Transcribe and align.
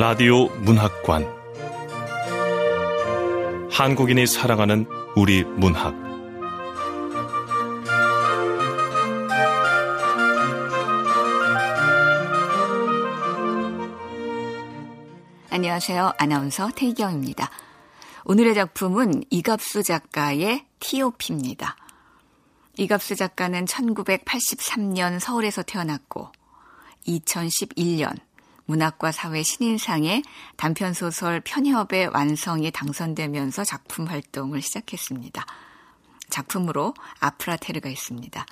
라디오 0.00 0.46
문학관 0.60 1.26
한국인이 3.72 4.28
사랑하는 4.28 4.86
우리 5.16 5.42
문학. 5.42 5.92
안녕하세요. 15.50 16.12
아나운서 16.16 16.70
태희경입니다. 16.76 17.50
오늘의 18.24 18.54
작품은 18.54 19.24
이갑수 19.30 19.82
작가의 19.82 20.64
T.O.P입니다. 20.78 21.76
이갑수 22.76 23.16
작가는 23.16 23.64
1983년 23.64 25.18
서울에서 25.18 25.64
태어났고 25.64 26.30
2011년 27.04 28.27
문학과 28.68 29.12
사회 29.12 29.42
신인상의 29.42 30.22
단편소설 30.56 31.40
편협의 31.40 32.08
완성이 32.08 32.70
당선되면서 32.70 33.64
작품 33.64 34.06
활동을 34.06 34.60
시작했습니다. 34.60 35.46
작품으로 36.28 36.92
아프라테르가 37.18 37.88
있습니다. 37.88 38.44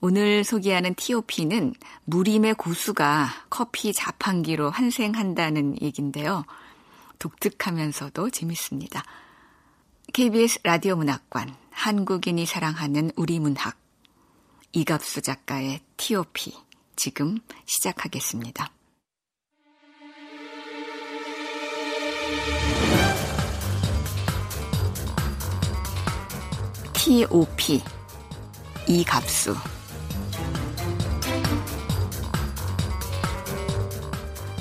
오늘 0.00 0.44
소개하는 0.44 0.94
TOP는 0.94 1.72
무림의 2.04 2.54
고수가 2.56 3.28
커피 3.48 3.94
자판기로 3.94 4.70
환생한다는 4.70 5.80
얘기인데요. 5.80 6.44
독특하면서도 7.18 8.28
재밌습니다. 8.28 9.02
KBS 10.12 10.60
라디오 10.64 10.96
문학관 10.96 11.56
한국인이 11.70 12.44
사랑하는 12.44 13.10
우리 13.16 13.40
문학 13.40 13.78
이갑수 14.72 15.22
작가의 15.22 15.80
TOP 15.96 16.52
지금 16.94 17.38
시작하겠습니다. 17.64 18.70
TOP 26.92 27.82
이 28.86 29.04
값수 29.04 29.54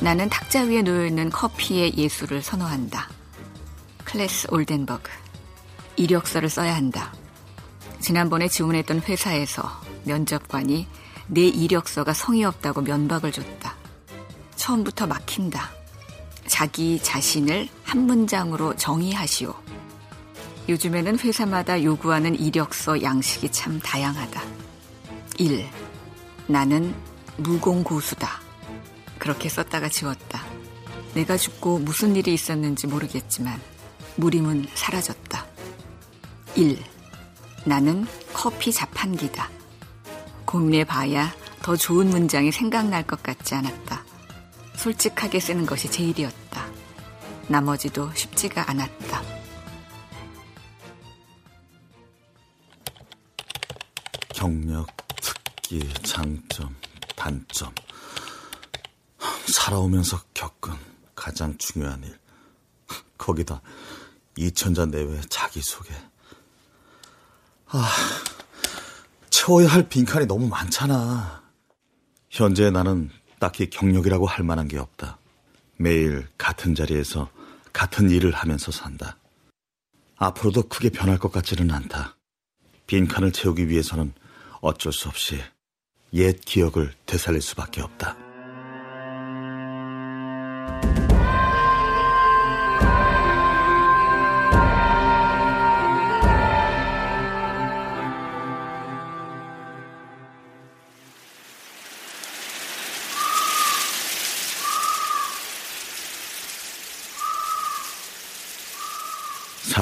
나는 0.02 0.30
탁자 0.30 0.64
위에 0.64 0.82
놓여있는 0.82 1.30
커피의 1.30 1.98
예술을 1.98 2.42
선호한다. 2.42 3.10
클래스 4.04 4.48
올덴버그 4.52 5.10
이력서를 5.96 6.50
써야 6.50 6.76
한다. 6.76 7.14
지난번에 8.02 8.50
지원했던 8.50 9.00
회사에서 9.00 9.82
면접관이 10.04 10.88
내 11.28 11.42
이력서가 11.42 12.14
성의 12.14 12.44
없다고 12.44 12.82
면박을 12.82 13.32
줬다. 13.32 13.76
처음부터 14.58 15.08
막힌다. 15.08 15.72
자기 16.64 16.98
자신을 16.98 17.68
한 17.84 18.08
문장으로 18.08 18.78
정의하시오. 18.78 19.54
요즘에는 20.70 21.20
회사마다 21.20 21.84
요구하는 21.84 22.40
이력서 22.40 23.02
양식이 23.02 23.52
참 23.52 23.82
다양하다. 23.82 24.42
1. 25.40 25.68
나는 26.48 26.96
무공고수다. 27.36 28.40
그렇게 29.20 29.50
썼다가 29.50 29.90
지웠다. 29.90 30.42
내가 31.14 31.36
죽고 31.36 31.80
무슨 31.80 32.16
일이 32.16 32.34
있었는지 32.34 32.88
모르겠지만 32.88 33.60
무림은 34.16 34.68
사라졌다. 34.74 35.46
1. 36.56 36.82
나는 37.66 38.08
커피 38.32 38.72
자판기다. 38.72 39.50
고민해봐야 40.46 41.36
더 41.62 41.76
좋은 41.76 42.10
문장이 42.10 42.54
생각날 42.54 43.06
것 43.06 43.22
같지 43.22 43.54
않았다. 43.54 44.06
솔직하게 44.78 45.42
쓰는 45.42 45.66
것이 45.66 45.92
제일이었다. 45.92 46.43
나머지도 47.48 48.12
쉽지가 48.14 48.70
않았다. 48.70 49.22
경력, 54.34 54.88
특기, 55.22 55.94
장점, 56.04 56.76
단점. 57.16 57.74
살아오면서 59.54 60.22
겪은 60.34 60.74
가장 61.16 61.58
중요한 61.58 62.04
일. 62.04 62.18
거기다 63.18 63.62
2천자 64.38 64.90
내외 64.90 65.22
자기소개. 65.30 65.94
아, 67.68 67.90
채워야 69.30 69.68
할 69.68 69.88
빈칸이 69.88 70.26
너무 70.26 70.48
많잖아. 70.48 71.44
현재 72.30 72.70
나는 72.72 73.10
딱히 73.40 73.70
경력이라고 73.70 74.26
할 74.26 74.44
만한 74.44 74.68
게 74.68 74.78
없다. 74.78 75.20
매일 75.84 76.26
같은 76.38 76.76
자리에서 76.76 77.30
같은 77.74 78.10
일을 78.10 78.32
하면서 78.32 78.72
산다. 78.72 79.18
앞으로도 80.16 80.70
크게 80.70 80.90
변할 80.90 81.18
것 81.18 81.30
같지는 81.30 81.72
않다. 81.72 82.16
빈칸을 82.88 83.34
채우기 83.34 83.68
위해서는 83.68 84.14
어쩔 84.62 84.94
수 84.94 85.10
없이 85.10 85.42
옛 86.14 86.40
기억을 86.46 86.94
되살릴 87.06 87.42
수밖에 87.42 87.82
없다. 87.82 88.23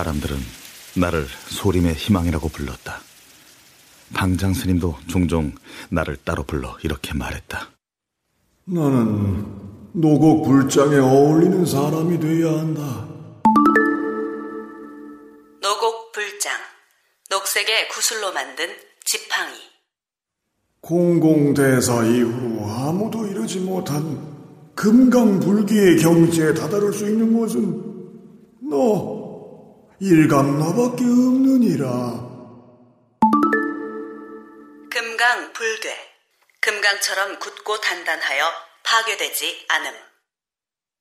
사람들은 0.01 0.35
나를 0.95 1.27
소림의 1.49 1.93
희망이라고 1.93 2.49
불렀다. 2.49 3.01
방장 4.13 4.53
스님도 4.53 4.97
종종 5.07 5.53
나를 5.89 6.17
따로 6.23 6.43
불러 6.43 6.75
이렇게 6.83 7.13
말했다. 7.13 7.69
나는 8.65 9.45
노곡 9.93 10.45
불장에 10.45 10.97
어울리는 10.97 11.65
사람이 11.65 12.19
되어야 12.19 12.59
한다. 12.59 12.81
노곡 15.61 16.11
불장, 16.13 16.57
녹색의 17.29 17.89
구슬로 17.89 18.33
만든 18.33 18.69
지팡이. 19.05 19.53
공공대사 20.81 22.03
이후 22.05 22.65
아무도 22.65 23.27
이루지 23.27 23.59
못한 23.59 24.19
금강불기의 24.73 25.97
경지에 25.99 26.55
다다를 26.55 26.91
수 26.91 27.05
있는 27.07 27.39
것은 27.39 27.91
너 28.67 29.20
일감 30.03 30.57
너밖에 30.57 31.03
없느니라. 31.03 31.85
금강 34.89 35.53
불괴. 35.53 35.95
금강처럼 36.59 37.37
굳고 37.37 37.79
단단하여 37.81 38.45
파괴되지 38.83 39.67
않음. 39.69 39.93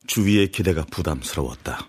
주위의 0.07 0.53
기대가 0.53 0.85
부담스러웠다. 0.91 1.89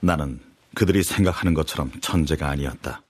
나는 0.00 0.40
그들이 0.74 1.04
생각하는 1.04 1.54
것처럼 1.54 1.92
천재가 2.00 2.48
아니었다. 2.48 3.02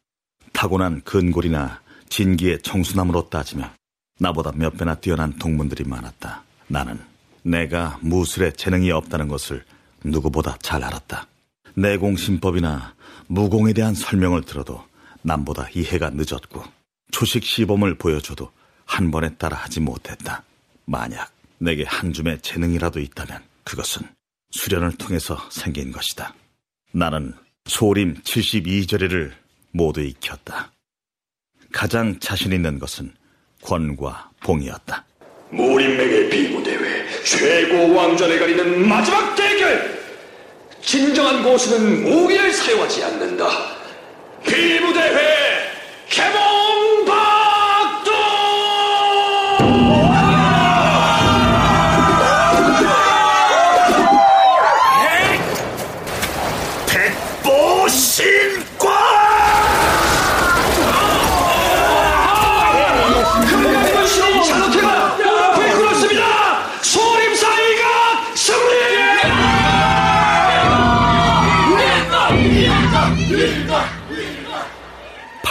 타고난 0.52 1.00
근골이나 1.00 1.80
진기의 2.10 2.60
청수나무로 2.60 3.30
따지며 3.30 3.72
나보다 4.18 4.52
몇 4.54 4.76
배나 4.76 4.96
뛰어난 4.96 5.32
동문들이 5.38 5.84
많았다. 5.84 6.44
나는 6.66 7.02
내가 7.40 7.98
무술에 8.02 8.52
재능이 8.52 8.90
없다는 8.90 9.28
것을 9.28 9.64
누구보다 10.04 10.58
잘 10.60 10.84
알았다. 10.84 11.26
내공신법이나 11.76 12.93
무공에 13.26 13.72
대한 13.72 13.94
설명을 13.94 14.42
들어도 14.42 14.84
남보다 15.22 15.68
이해가 15.74 16.10
늦었고 16.10 16.62
초식 17.10 17.44
시범을 17.44 17.96
보여줘도 17.96 18.50
한 18.84 19.10
번에 19.10 19.34
따라 19.36 19.56
하지 19.56 19.80
못했다. 19.80 20.42
만약 20.84 21.32
내게 21.58 21.84
한 21.84 22.12
줌의 22.12 22.40
재능이라도 22.42 23.00
있다면 23.00 23.42
그것은 23.64 24.02
수련을 24.50 24.92
통해서 24.98 25.38
생긴 25.50 25.92
것이다. 25.92 26.34
나는 26.92 27.34
소림 27.66 28.20
72절에를 28.22 29.32
모두 29.72 30.02
익혔다. 30.02 30.72
가장 31.72 32.18
자신 32.20 32.52
있는 32.52 32.78
것은 32.78 33.12
권과 33.62 34.30
봉이었다. 34.40 35.04
무림맥의 35.50 36.30
비무대회 36.30 37.22
최고 37.24 37.94
왕전을 37.94 38.38
가리는 38.38 38.88
마지막 38.88 39.34
대결! 39.34 40.03
진정한 40.84 41.42
고수는 41.42 42.04
무기를 42.04 42.52
사용하지 42.52 43.04
않는다. 43.04 43.48
비무대회 44.44 45.18
개봉 46.08 46.63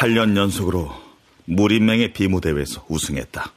8년 0.03 0.35
연속으로 0.35 0.93
무림맹의 1.45 2.11
비무대회에서 2.11 2.85
우승했다. 2.89 3.53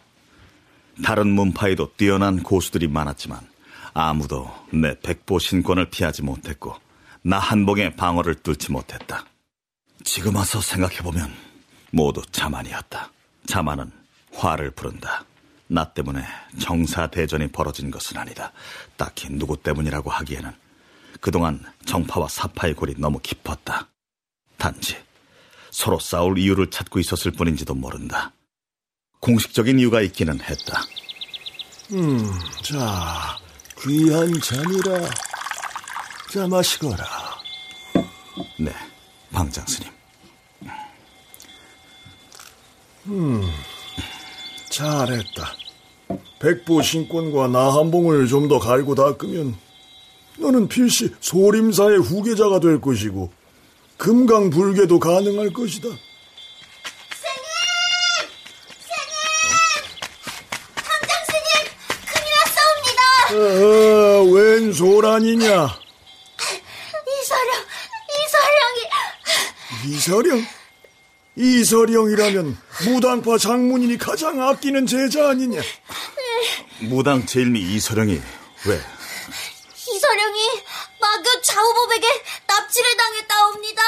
다른 1.02 1.26
문파에도 1.30 1.94
뛰어난 1.96 2.40
고수들이 2.40 2.86
많았지만 2.86 3.40
아무도 3.94 4.48
내 4.72 4.96
백보 5.00 5.40
신권을 5.40 5.90
피하지 5.90 6.22
못했고 6.22 6.76
나 7.22 7.40
한봉의 7.40 7.96
방어를 7.96 8.36
뚫지 8.36 8.70
못했다. 8.70 9.24
지금 10.04 10.36
와서 10.36 10.60
생각해보면 10.60 11.34
모두 11.90 12.22
자만이었다. 12.30 13.10
자만은 13.46 13.90
화를 14.32 14.70
부른다. 14.70 15.24
나 15.66 15.92
때문에 15.92 16.22
정사대전이 16.60 17.48
벌어진 17.48 17.90
것은 17.90 18.18
아니다. 18.18 18.52
딱히 18.96 19.26
누구 19.30 19.56
때문이라고 19.56 20.10
하기에는 20.10 20.52
그동안 21.20 21.60
정파와 21.86 22.28
사파의 22.28 22.74
골이 22.74 22.94
너무 22.96 23.18
깊었다. 23.18 23.88
단지 24.58 25.05
서로 25.76 25.98
싸울 25.98 26.38
이유를 26.38 26.70
찾고 26.70 26.98
있었을 27.00 27.32
뿐인지도 27.32 27.74
모른다. 27.74 28.32
공식적인 29.20 29.78
이유가 29.78 30.00
있기는 30.00 30.40
했다. 30.40 30.80
음, 31.92 32.32
자, 32.62 33.36
귀한 33.82 34.32
잔이라. 34.40 35.10
자, 36.32 36.46
마시거라. 36.48 37.04
네, 38.58 38.72
방장 39.30 39.66
스님. 39.66 39.92
음, 43.08 43.42
잘했다. 44.70 45.52
백보 46.38 46.80
신권과 46.80 47.48
나한봉을 47.48 48.28
좀 48.28 48.48
더 48.48 48.58
갈고 48.58 48.94
닦으면 48.94 49.54
너는 50.38 50.68
필시 50.68 51.14
소림사의 51.20 51.98
후계자가 51.98 52.60
될 52.60 52.80
것이고 52.80 53.30
금강불개도 53.98 54.98
가능할 54.98 55.52
것이다. 55.52 55.88
어, 63.28 64.22
웬 64.30 64.72
소란이냐? 64.72 65.44
이서령, 67.08 67.64
이서령이 68.24 68.80
이서령? 69.96 70.46
이서령이라면 71.36 72.58
무당파 72.84 73.36
장문인이 73.38 73.98
가장 73.98 74.40
아끼는 74.40 74.86
제자 74.86 75.30
아니냐? 75.30 75.60
무당 76.80 77.26
제일미 77.26 77.60
이서령이 77.60 78.20
왜? 78.66 78.80
이서령이 79.88 80.62
마교 81.00 81.42
좌우법에게 81.42 82.06
납치를 82.76 82.96
당했다옵니다. 82.96 83.82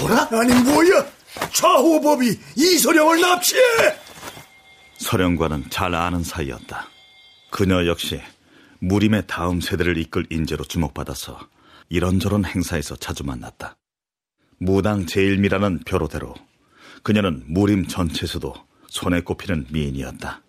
뭐라? 0.00 0.28
아니 0.40 0.54
뭐야? 0.62 1.06
좌호법이 1.52 2.38
이서령을 2.56 3.20
납치해! 3.20 3.62
서령과는 4.98 5.70
잘 5.70 5.94
아는 5.94 6.22
사이였다. 6.22 6.88
그녀 7.50 7.86
역시 7.86 8.20
무림의 8.80 9.24
다음 9.26 9.60
세대를 9.60 9.96
이끌 9.98 10.26
인재로 10.30 10.64
주목받아서 10.64 11.38
이런저런 11.88 12.44
행사에서 12.44 12.96
자주 12.96 13.24
만났다. 13.24 13.76
무당 14.58 15.06
제일미라는 15.06 15.80
벼로대로 15.84 16.34
그녀는 17.02 17.44
무림 17.46 17.86
전체에서도 17.86 18.54
손에 18.88 19.20
꼽히는 19.22 19.66
미인이었다. 19.70 20.42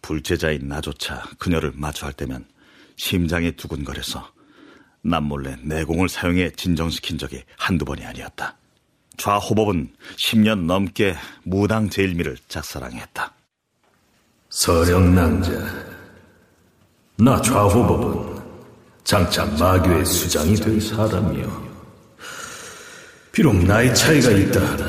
불제자인 0.00 0.68
나조차 0.68 1.22
그녀를 1.38 1.72
마주할 1.74 2.12
때면 2.12 2.46
심장이 2.96 3.52
두근거려서 3.52 4.32
남몰래 5.02 5.56
내공을 5.62 6.08
사용해 6.08 6.52
진정시킨 6.52 7.18
적이 7.18 7.42
한두 7.56 7.84
번이 7.84 8.04
아니었다. 8.04 8.56
좌호법은 9.16 9.92
10년 10.16 10.64
넘게 10.66 11.16
무당 11.42 11.90
제일미를 11.90 12.38
짝사랑했다. 12.48 13.32
서령낭자, 14.48 15.50
나 17.16 17.40
좌호법은 17.40 18.42
장차 19.04 19.44
마교의 19.46 20.04
수장이 20.04 20.54
될 20.56 20.80
사람이요. 20.80 21.72
비록 23.32 23.56
나이 23.64 23.94
차이가 23.94 24.30
있다 24.30 24.60
하나, 24.60 24.84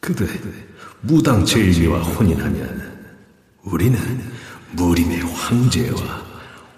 그대 0.00 0.26
무당 1.00 1.44
제일미와 1.44 2.00
혼인하면 2.02 3.16
우리는 3.62 3.98
무림의 4.72 5.20
황제와 5.20 6.22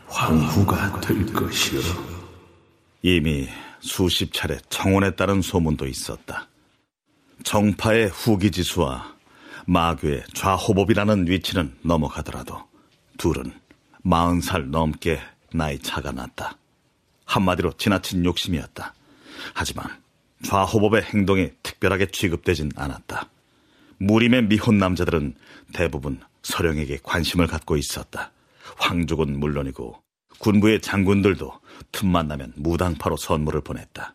황후가 0.06 1.00
될 1.00 1.26
것이요. 1.32 2.13
이미 3.06 3.46
수십 3.80 4.32
차례 4.32 4.56
청혼에 4.70 5.14
따른 5.14 5.42
소문도 5.42 5.86
있었다. 5.86 6.48
정파의 7.42 8.08
후기 8.08 8.50
지수와 8.50 9.14
마교의 9.66 10.24
좌호법이라는 10.32 11.28
위치는 11.28 11.76
넘어가더라도 11.82 12.62
둘은 13.18 13.52
마흔 14.02 14.40
살 14.40 14.70
넘게 14.70 15.20
나이 15.52 15.78
차가 15.80 16.12
났다. 16.12 16.56
한마디로 17.26 17.74
지나친 17.76 18.24
욕심이었다. 18.24 18.94
하지만 19.52 19.86
좌호법의 20.42 21.02
행동이 21.02 21.50
특별하게 21.62 22.06
취급되진 22.06 22.70
않았다. 22.74 23.28
무림의 23.98 24.46
미혼 24.46 24.78
남자들은 24.78 25.34
대부분 25.74 26.22
서령에게 26.42 27.00
관심을 27.02 27.48
갖고 27.48 27.76
있었다. 27.76 28.32
황족은 28.78 29.38
물론이고 29.38 30.03
군부의 30.44 30.82
장군들도 30.82 31.58
틈만 31.90 32.28
나면 32.28 32.52
무당파로 32.56 33.16
선물을 33.16 33.62
보냈다. 33.62 34.14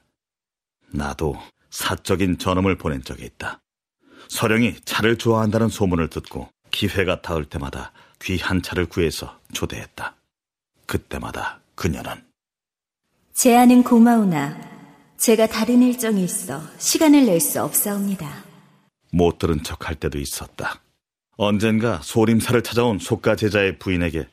나도 0.91 1.35
사적인 1.71 2.37
전음을 2.37 2.77
보낸 2.77 3.03
적이 3.03 3.25
있다. 3.25 3.61
서령이 4.27 4.75
차를 4.85 5.17
좋아한다는 5.17 5.69
소문을 5.69 6.09
듣고 6.09 6.47
기회가 6.69 7.23
닿을 7.23 7.45
때마다 7.45 7.93
귀한 8.21 8.61
차를 8.61 8.85
구해서 8.85 9.39
초대했다. 9.53 10.17
그때마다 10.85 11.61
그녀는 11.73 12.11
제안은 13.33 13.81
고마우나 13.83 14.55
제가 15.17 15.47
다른 15.47 15.81
일정이 15.81 16.23
있어 16.23 16.61
시간을 16.77 17.25
낼 17.25 17.39
수 17.41 17.59
없사옵니다. 17.63 18.43
못 19.11 19.39
들은 19.39 19.63
척 19.63 19.87
할 19.87 19.95
때도 19.95 20.19
있었다. 20.19 20.79
언젠가 21.37 21.99
소림사를 22.03 22.61
찾아온 22.61 22.99
속가 22.99 23.35
제자의 23.35 23.79
부인에게 23.79 24.27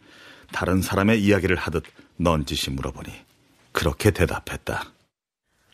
다른 0.56 0.80
사람의 0.80 1.22
이야기를 1.22 1.54
하듯 1.54 1.84
넌지시 2.16 2.70
물어보니 2.70 3.12
그렇게 3.72 4.10
대답했다. 4.10 4.90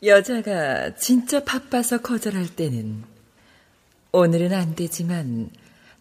여자가 0.02 0.96
진짜 0.96 1.44
바빠서 1.44 2.00
거절할 2.00 2.48
때는 2.56 3.04
오늘은 4.10 4.52
안 4.52 4.74
되지만 4.74 5.50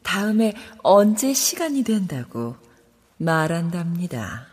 다음에 0.02 0.56
언제 0.82 1.32
시간이 1.32 1.84
된다고 1.84 2.56
말한답니다. 3.18 4.48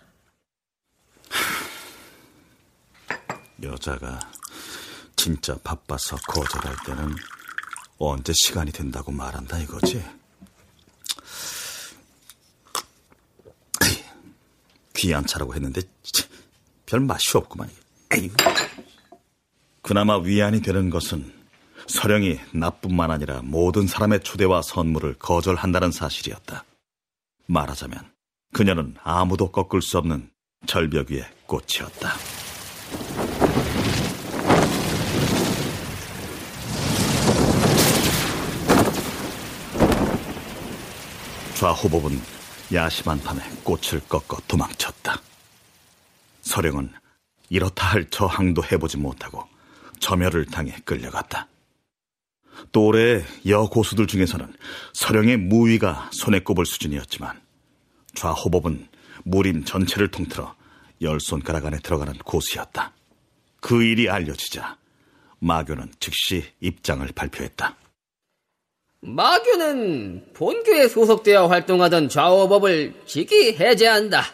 여자가 3.63 4.21
진짜 5.17 5.57
바빠서 5.65 6.17
거절할 6.17 6.77
때는 6.85 7.15
언제 7.97 8.35
시간이 8.35 8.73
된다고 8.73 9.11
말한다 9.11 9.59
이거지? 9.59 10.05
귀한 14.99 15.25
차라고 15.25 15.55
했는데 15.55 15.81
별 16.85 17.01
맛이 17.01 17.37
없구만. 17.37 17.71
에이. 18.13 18.31
그나마 19.81 20.19
위안이 20.19 20.61
되는 20.61 20.91
것은 20.91 21.33
서령이 21.87 22.39
나뿐만 22.53 23.11
아니라 23.11 23.41
모든 23.43 23.87
사람의 23.87 24.21
초대와 24.21 24.63
선물을 24.63 25.15
거절한다는 25.15 25.93
사실이었다. 25.93 26.65
말하자면 27.47 28.11
그녀는 28.53 28.97
아무도 29.03 29.53
꺾을 29.53 29.81
수 29.81 29.99
없는 29.99 30.31
절벽 30.67 31.11
위의 31.11 31.25
꽃이었다. 31.47 32.13
좌호법은 41.55 42.38
야심한 42.73 43.21
밤에 43.21 43.43
꽃을 43.65 44.01
꺾어 44.09 44.39
도망쳤다. 44.47 45.23
서령은 46.43 46.93
이렇다 47.49 47.87
할 47.87 48.09
저항도 48.11 48.63
해보지 48.65 48.99
못하고 48.99 49.45
점혈을 50.01 50.47
당해 50.47 50.77
끌려갔다. 50.85 51.49
또래 52.73 53.25
여고수들 53.47 54.07
중에서는 54.07 54.53
서령의 54.93 55.37
무위가 55.37 56.11
손에 56.13 56.41
꼽을 56.41 56.67
수준이었지만 56.67 57.41
좌호법은 58.15 58.89
무림 59.25 59.65
전체를 59.65 60.11
통틀어 60.11 60.55
열 61.03 61.21
손가락 61.21 61.67
안에 61.67 61.79
들어가는 61.79 62.19
고수였다. 62.19 62.93
그 63.61 63.83
일이 63.83 64.11
알려지자 64.11 64.77
마교는 65.39 65.93
즉시 66.01 66.45
입장을 66.61 67.07
발표했다. 67.15 67.77
마교는 69.01 70.33
본교에 70.35 70.89
소속되어 70.89 71.47
활동하던 71.47 72.09
좌호법을 72.09 72.95
직위 73.07 73.53
해제한다. 73.53 74.25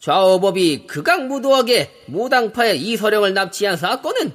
좌호법이 0.00 0.86
극악무도하게 0.86 2.04
무당파의 2.08 2.80
이서령을 2.82 3.34
납치한 3.34 3.76
사건은 3.76 4.32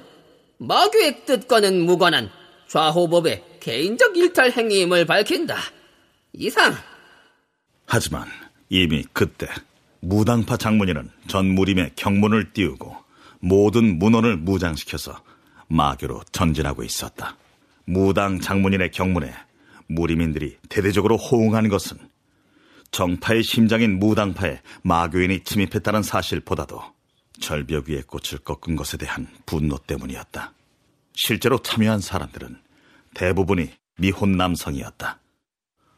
마교의 0.58 1.24
뜻과는 1.26 1.82
무관한 1.82 2.30
좌호법의 2.68 3.44
개인적 3.60 4.16
일탈 4.16 4.50
행위임을 4.50 5.04
밝힌다. 5.04 5.56
이상. 6.32 6.74
하지만 7.86 8.26
이미 8.68 9.04
그때 9.12 9.46
무당파 10.00 10.56
장문인은 10.56 11.10
전무림의 11.28 11.92
경문을 11.96 12.52
띄우고 12.52 12.96
모든 13.40 13.98
문원을 13.98 14.36
무장시켜서 14.36 15.20
마교로 15.68 16.22
전진하고 16.32 16.82
있었다. 16.82 17.36
무당 17.84 18.40
장문인의 18.40 18.90
경문에 18.92 19.32
무림인들이 19.90 20.56
대대적으로 20.68 21.16
호응한 21.16 21.68
것은 21.68 21.98
정파의 22.92 23.42
심장인 23.42 23.98
무당파에 23.98 24.60
마교인이 24.82 25.44
침입했다는 25.44 26.02
사실보다도 26.02 26.82
절벽 27.40 27.88
위에 27.88 28.02
꽃을 28.02 28.40
꺾은 28.44 28.76
것에 28.76 28.96
대한 28.96 29.28
분노 29.46 29.78
때문이었다. 29.78 30.52
실제로 31.14 31.58
참여한 31.58 32.00
사람들은 32.00 32.60
대부분이 33.14 33.70
미혼 33.98 34.36
남성이었다. 34.36 35.20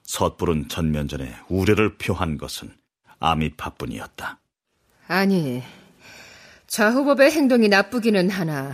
섣부른 0.05 0.69
전면전에 0.69 1.35
우려를 1.49 1.97
표한 1.97 2.37
것은 2.37 2.75
아미파뿐이었다. 3.21 4.41
아니, 5.09 5.63
좌후법의 6.67 7.31
행동이 7.31 7.69
나쁘기는 7.69 8.31
하나 8.31 8.73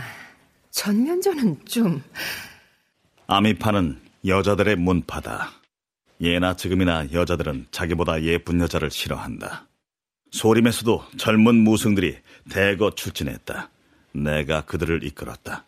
전면전은 0.71 1.65
좀... 1.65 2.01
아미파는 3.27 4.08
여자들의 4.25 4.75
문파다. 4.75 5.51
예나 6.21 6.55
지금이나 6.55 7.11
여자들은 7.11 7.67
자기보다 7.71 8.23
예쁜 8.23 8.59
여자를 8.59 8.91
싫어한다. 8.91 9.67
소림에서도 10.31 11.05
젊은 11.17 11.55
무승들이 11.55 12.17
대거 12.49 12.95
출진했다. 12.95 13.69
내가 14.13 14.61
그들을 14.61 15.03
이끌었다. 15.03 15.65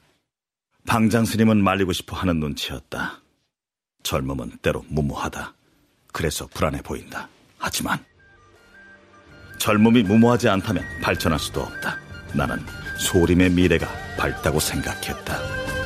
방장 0.86 1.26
스님은 1.26 1.64
말리고 1.64 1.94
싶어 1.94 2.18
하는 2.18 2.40
눈치였다. 2.40 3.22
젊음은 4.04 4.58
때로 4.62 4.84
무모하다. 4.90 5.54
그래서 6.12 6.48
불안해 6.48 6.82
보인다. 6.82 7.30
하지만 7.58 8.04
젊음이 9.60 10.04
무모하지 10.04 10.50
않다면 10.50 10.84
발전할 11.02 11.40
수도 11.40 11.62
없다. 11.62 11.98
나는 12.34 12.60
소림의 12.98 13.52
미래가 13.52 13.88
밝다고 14.18 14.60
생각했다. 14.60 15.81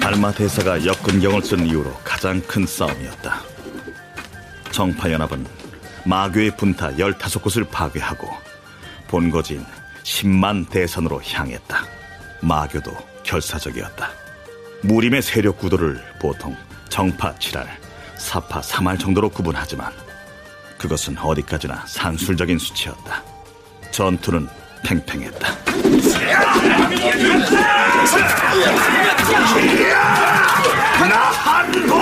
달마 0.00 0.32
대사가 0.32 0.84
역근경을 0.84 1.42
쓴 1.42 1.66
이후로 1.66 1.92
가장 2.04 2.40
큰 2.42 2.66
싸움이었다. 2.66 3.40
정파연합은 4.70 5.46
마교의 6.04 6.56
분타 6.56 6.92
15곳을 6.92 7.68
파괴하고 7.70 8.28
본거지인 9.08 9.64
10만 10.02 10.68
대선으로 10.70 11.22
향했다. 11.22 11.84
마교도 12.42 12.96
결사적이었다. 13.22 14.10
무림의 14.82 15.22
세력 15.22 15.58
구도를 15.58 16.02
보통 16.20 16.56
정파 16.88 17.34
7할, 17.34 17.66
사파 18.16 18.60
3할 18.60 19.00
정도로 19.00 19.30
구분하지만 19.30 19.92
그것은 20.84 21.16
어디까지나 21.16 21.84
산술적인 21.86 22.58
수치였다. 22.58 23.22
전투는 23.90 24.46
팽팽했다. 24.84 25.48
나한보 31.08 31.94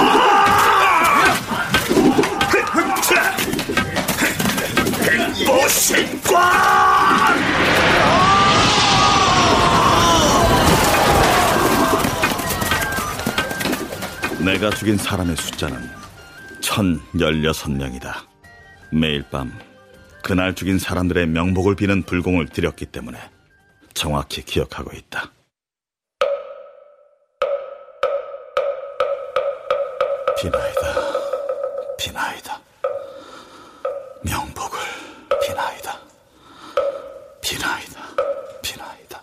보신관 5.46 6.42
내가 14.44 14.70
죽인 14.70 14.96
사람의 14.96 15.36
숫자는 15.36 15.88
1016명이다. 16.60 18.31
매일 18.92 19.22
밤 19.30 19.58
그날 20.22 20.54
죽인 20.54 20.78
사람들의 20.78 21.26
명복을 21.28 21.76
비는 21.76 22.02
불공을 22.02 22.49
드렸기 22.49 22.87
때문에 22.87 23.18
정확히 23.94 24.42
기억하고 24.42 24.90
있다. 24.94 25.30
비나이다. 30.38 30.80
비나이다. 31.99 32.61
명복을 34.25 34.78
비나이다. 35.42 36.00
비나이다. 37.40 38.00
비나이다. 38.62 39.22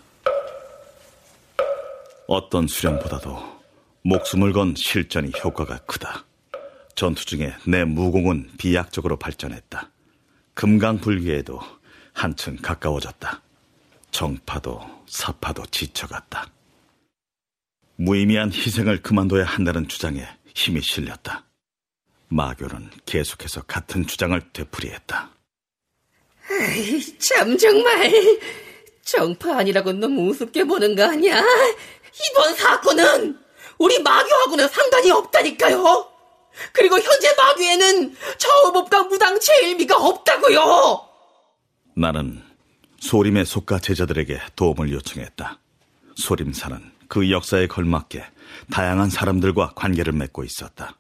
어떤 2.28 2.68
수련보다도 2.68 3.38
목숨을 4.04 4.52
건 4.52 4.74
실전이 4.76 5.32
효과가 5.44 5.78
크다. 5.86 6.26
전투 7.00 7.24
중에 7.24 7.54
내 7.66 7.86
무공은 7.86 8.50
비약적으로 8.58 9.16
발전했다. 9.16 9.90
금강불기에도 10.54 11.62
한층 12.12 12.58
가까워졌다. 12.58 13.42
정파도 14.12 14.82
사파도 15.08 15.66
지쳐갔다. 15.68 16.52
무의미한 17.96 18.52
희생을 18.52 19.02
그만둬야 19.02 19.46
한다는 19.46 19.88
주장에 19.88 20.28
힘이 20.54 20.82
실렸다. 20.82 21.46
마교는 22.28 22.90
계속해서 23.06 23.62
같은 23.62 24.06
주장을 24.06 24.38
되풀이했다. 24.52 25.30
에이, 26.52 27.18
참 27.18 27.58
정말 27.58 28.12
정파 29.04 29.60
아니라고 29.60 29.94
너무 29.94 30.28
우습게 30.32 30.66
보는 30.66 30.98
거 30.98 31.06
아니야? 31.06 31.42
이번 32.30 32.56
사건은 32.56 33.40
우리 33.78 34.04
마교하고는 34.04 34.68
상관이 34.68 35.12
없다니까요. 35.12 36.19
그리고 36.74 37.00
현재 37.00 37.34
마교에는 37.36 38.16
저우법과 38.38 39.04
무당체 39.04 39.62
일미가 39.62 39.98
없다고요. 39.98 41.08
나는 41.96 42.44
소림의 43.00 43.46
속가 43.46 43.80
제자들에게 43.80 44.40
도움을 44.56 44.92
요청했다. 44.92 45.60
소림사는 46.16 46.92
그 47.08 47.32
역사에 47.32 47.68
걸맞게 47.68 48.24
다양한 48.72 49.10
사람들과 49.10 49.74
관계를 49.76 50.14
맺고 50.14 50.44
있었다. 50.44 50.96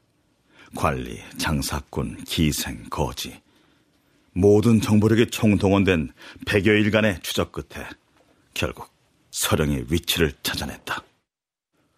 관리, 0.75 1.19
장사꾼, 1.37 2.23
기생, 2.25 2.83
거지. 2.89 3.41
모든 4.33 4.79
정보력이 4.79 5.27
총동원된 5.31 6.13
100여 6.45 6.67
일간의 6.67 7.19
추적 7.21 7.51
끝에 7.51 7.85
결국 8.53 8.89
서령의 9.31 9.85
위치를 9.89 10.33
찾아냈다. 10.43 11.03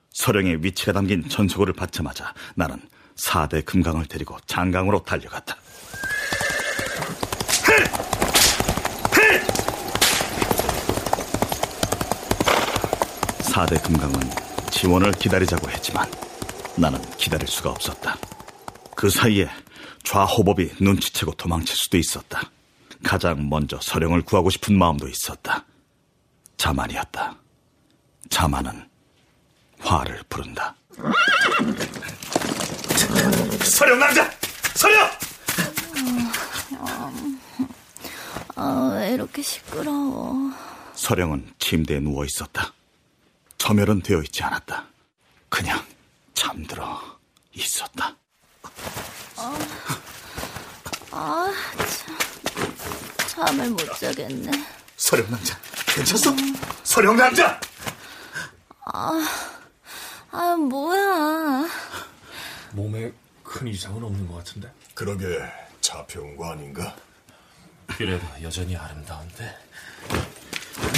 서령의 0.09 0.63
위치가 0.63 0.91
담긴 0.91 1.27
전소고를 1.27 1.73
받자마자 1.73 2.33
나는 2.55 2.79
4대 3.21 3.63
금강을 3.65 4.05
데리고 4.07 4.37
장강으로 4.45 5.03
달려갔다. 5.03 5.55
사대 13.41 13.77
금강은 13.79 14.13
지원을 14.71 15.11
기다리자고 15.11 15.69
했지만 15.69 16.09
나는 16.77 16.99
기다릴 17.17 17.47
수가 17.47 17.69
없었다. 17.69 18.17
그 18.95 19.09
사이에 19.09 19.49
좌호법이 20.03 20.75
눈치채고 20.79 21.33
도망칠 21.33 21.75
수도 21.75 21.97
있었다. 21.97 22.41
가장 23.03 23.49
먼저 23.49 23.77
서령을 23.81 24.21
구하고 24.21 24.49
싶은 24.49 24.77
마음도 24.77 25.07
있었다. 25.07 25.65
자만이었다. 26.57 27.35
자만은 28.29 28.87
화를 29.79 30.23
부른다. 30.29 30.75
서령 33.65 33.99
남자! 33.99 34.29
서령! 34.75 35.09
아, 36.77 37.11
어, 38.55 38.93
왜 38.95 39.13
이렇게 39.13 39.41
시끄러워. 39.41 40.51
서령은 40.93 41.53
침대에 41.59 41.99
누워 41.99 42.25
있었다. 42.25 42.73
점멸은 43.57 44.01
되어 44.01 44.21
있지 44.21 44.43
않았다. 44.43 44.85
그냥 45.49 45.83
잠들어 46.33 46.99
있었다. 47.53 48.15
아, 49.37 49.57
아 51.11 51.51
참. 52.05 52.75
잠을 53.27 53.69
못 53.71 53.79
자겠네. 53.99 54.51
서령 54.97 55.29
남자, 55.31 55.57
괜찮소? 55.95 56.29
어. 56.31 56.33
서령 56.83 57.15
남자! 57.17 57.59
아, 58.85 59.27
아, 60.31 60.55
뭐야. 60.57 61.67
몸에 62.73 63.11
큰 63.43 63.67
이상은 63.67 64.03
없는 64.03 64.27
것 64.27 64.37
같은데? 64.37 64.71
그러게, 64.93 65.25
잡혀온 65.81 66.35
거 66.35 66.51
아닌가? 66.51 66.95
그래도 67.87 68.25
여전히 68.41 68.75
아름다운데. 68.75 69.57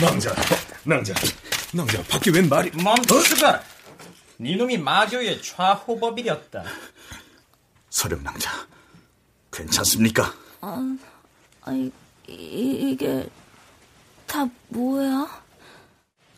낭자, 0.01 0.35
낭자, 0.83 1.13
낭자, 1.73 2.03
밖에 2.03 2.31
웬 2.31 2.47
말이... 2.47 2.71
멈추거라! 2.71 3.61
니놈이 4.39 4.77
마교의 4.77 5.41
좌호법이렸다. 5.41 6.63
서령 7.89 8.23
낭자, 8.23 8.67
괜찮습니까? 9.51 10.33
아, 10.61 10.97
아이, 11.61 11.91
이, 12.27 12.91
이게 12.91 13.27
다 14.27 14.47
뭐야? 14.69 15.43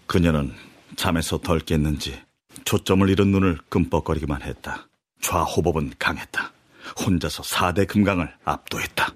그녀는 0.05 0.53
잠에서 0.95 1.39
덜 1.39 1.59
깼는지 1.59 2.21
초점을 2.65 3.09
잃은 3.09 3.31
눈을 3.31 3.59
끔뻑거리기만 3.69 4.41
했다. 4.43 4.87
좌호법은 5.25 5.93
강했다. 5.97 6.51
혼자서 6.99 7.41
4대 7.41 7.87
금강을 7.87 8.31
압도했다. 8.45 9.07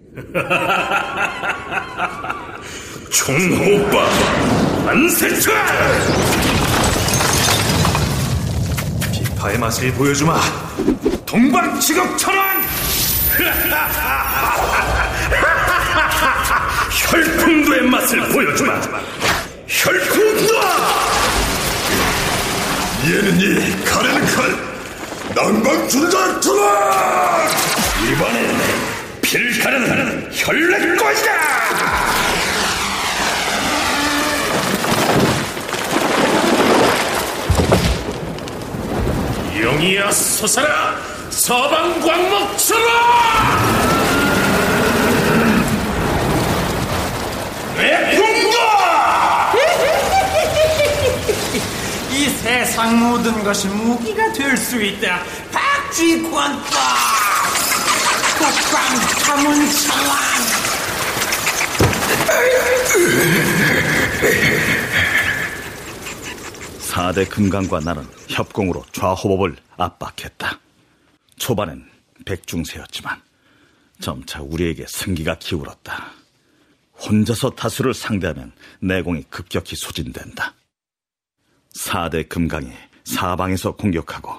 총호빠 3.12 4.10
안세차! 4.88 5.52
비파의 9.12 9.60
맛을 9.60 9.94
보여주마. 9.94 10.40
동방치곡천왕! 11.28 12.64
혈풍도의 16.90 17.84
맛을 17.84 18.28
보여주마. 18.30 18.82
혈풍도! 19.68 20.56
얘는 23.06 23.40
이, 23.40 23.86
칼에는 23.86 24.26
칼! 24.26 24.69
난방준자 25.36 26.40
투라! 26.40 27.48
이번엔 28.12 28.58
필가는 29.22 30.30
혈렉권이다! 30.32 31.40
영이야 39.62 40.10
솟아라 40.12 40.96
서방 41.30 42.00
광목처럼 42.00 42.86
내풍과 47.78 49.54
이 52.12 52.29
세상 52.44 52.98
모든 53.00 53.44
것이 53.44 53.68
무기가 53.68 54.32
될 54.34 54.56
수 54.58 54.82
있다. 54.82 55.24
박쥐권법! 55.52 56.64
국방 58.38 59.36
가문청왕! 59.36 60.20
사대 66.80 67.26
금강과 67.26 67.80
나는 67.82 68.08
협공으로 68.28 68.84
좌호법을 68.92 69.56
압박했다. 69.78 70.60
초반엔 71.38 71.86
백중세였지만 72.26 73.22
점차 74.02 74.42
우리에게 74.42 74.86
승기가 74.88 75.36
기울었다. 75.40 76.12
혼자서 77.00 77.52
다수를 77.52 77.94
상대하면 77.94 78.52
내공이 78.82 79.24
급격히 79.30 79.76
소진된다. 79.76 80.54
4대 81.80 82.28
금강이 82.28 82.72
사방에서 83.06 83.72
공격하고 83.72 84.36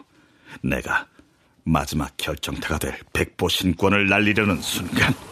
내가 0.63 1.07
마지막 1.65 2.15
결정타가 2.17 2.79
될 2.79 2.99
백보 3.13 3.49
신권을 3.49 4.09
날리려는 4.09 4.61
순간 4.61 5.13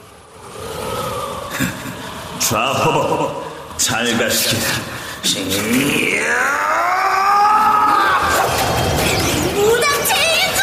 좌호법 2.40 3.78
잘 3.78 4.16
가시길 4.16 4.62
무당 9.54 9.90
제일거! 10.06 10.62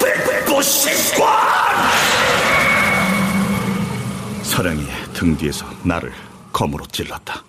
백보 0.00 0.62
신권 0.62 1.28
서령이 4.42 4.86
등 5.22 5.36
뒤에서 5.36 5.64
나를 5.84 6.10
검으로 6.52 6.84
찔렀다. 6.86 7.44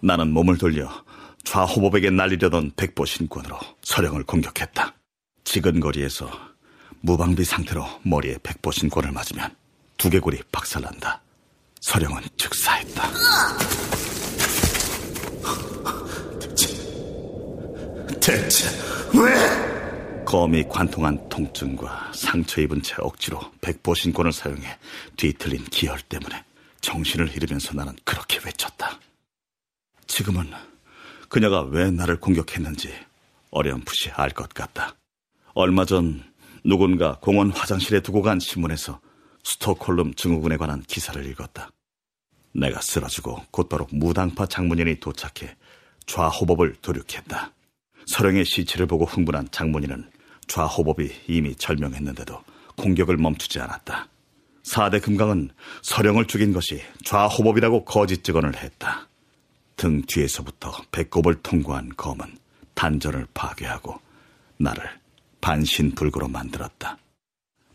나는 0.00 0.32
몸을 0.32 0.58
돌려 0.58 0.90
좌호법에게 1.44 2.10
날리려던 2.10 2.72
백보 2.74 3.04
신권으로 3.04 3.56
서령을 3.82 4.24
공격했다. 4.24 4.92
지근거리에서 5.44 6.28
무방비 7.02 7.44
상태로 7.44 7.86
머리에 8.02 8.38
백보 8.42 8.72
신권을 8.72 9.12
맞으면 9.12 9.54
두개골이 9.98 10.40
박살난다. 10.50 11.22
서령은 11.80 12.22
즉사했다. 12.36 13.08
대체 18.20 18.68
왜? 19.14 20.24
검이 20.24 20.64
관통한 20.68 21.28
통증과 21.28 22.10
상처 22.12 22.60
입은 22.60 22.82
채 22.82 22.96
억지로 22.98 23.40
백보 23.60 23.94
신권을 23.94 24.32
사용해 24.32 24.76
뒤틀린 25.16 25.64
기혈 25.66 26.00
때문에 26.08 26.49
정신을 26.80 27.34
잃으면서 27.34 27.74
나는 27.74 27.94
그렇게 28.04 28.40
외쳤다. 28.44 28.98
지금은 30.06 30.50
그녀가 31.28 31.62
왜 31.62 31.90
나를 31.90 32.18
공격했는지 32.18 32.92
어렴풋이 33.50 34.10
알 34.12 34.30
것 34.30 34.48
같다. 34.48 34.96
얼마 35.54 35.84
전 35.84 36.22
누군가 36.64 37.18
공원 37.20 37.50
화장실에 37.50 38.00
두고 38.00 38.22
간 38.22 38.38
신문에서 38.40 39.00
스톡홀름 39.44 40.14
증후군에 40.14 40.56
관한 40.56 40.82
기사를 40.82 41.24
읽었다. 41.26 41.70
내가 42.52 42.80
쓰러지고 42.80 43.44
곧바로 43.50 43.86
무당파 43.92 44.46
장문인이 44.46 45.00
도착해 45.00 45.56
좌호법을 46.06 46.76
도륙했다. 46.82 47.52
서령의 48.06 48.44
시체를 48.44 48.86
보고 48.86 49.04
흥분한 49.04 49.48
장문인은 49.52 50.10
좌호법이 50.48 51.22
이미 51.28 51.54
절명했는데도 51.54 52.42
공격을 52.76 53.16
멈추지 53.16 53.60
않았다. 53.60 54.08
4대 54.64 55.02
금강은 55.02 55.50
서령을 55.82 56.26
죽인 56.26 56.52
것이 56.52 56.82
좌호법이라고 57.04 57.84
거짓 57.84 58.22
증언을 58.24 58.56
했다. 58.56 59.08
등 59.76 60.02
뒤에서부터 60.02 60.72
배꼽을 60.92 61.36
통과한 61.42 61.90
검은 61.96 62.38
단전을 62.74 63.26
파괴하고 63.32 64.00
나를 64.58 64.84
반신불구로 65.40 66.28
만들었다. 66.28 66.98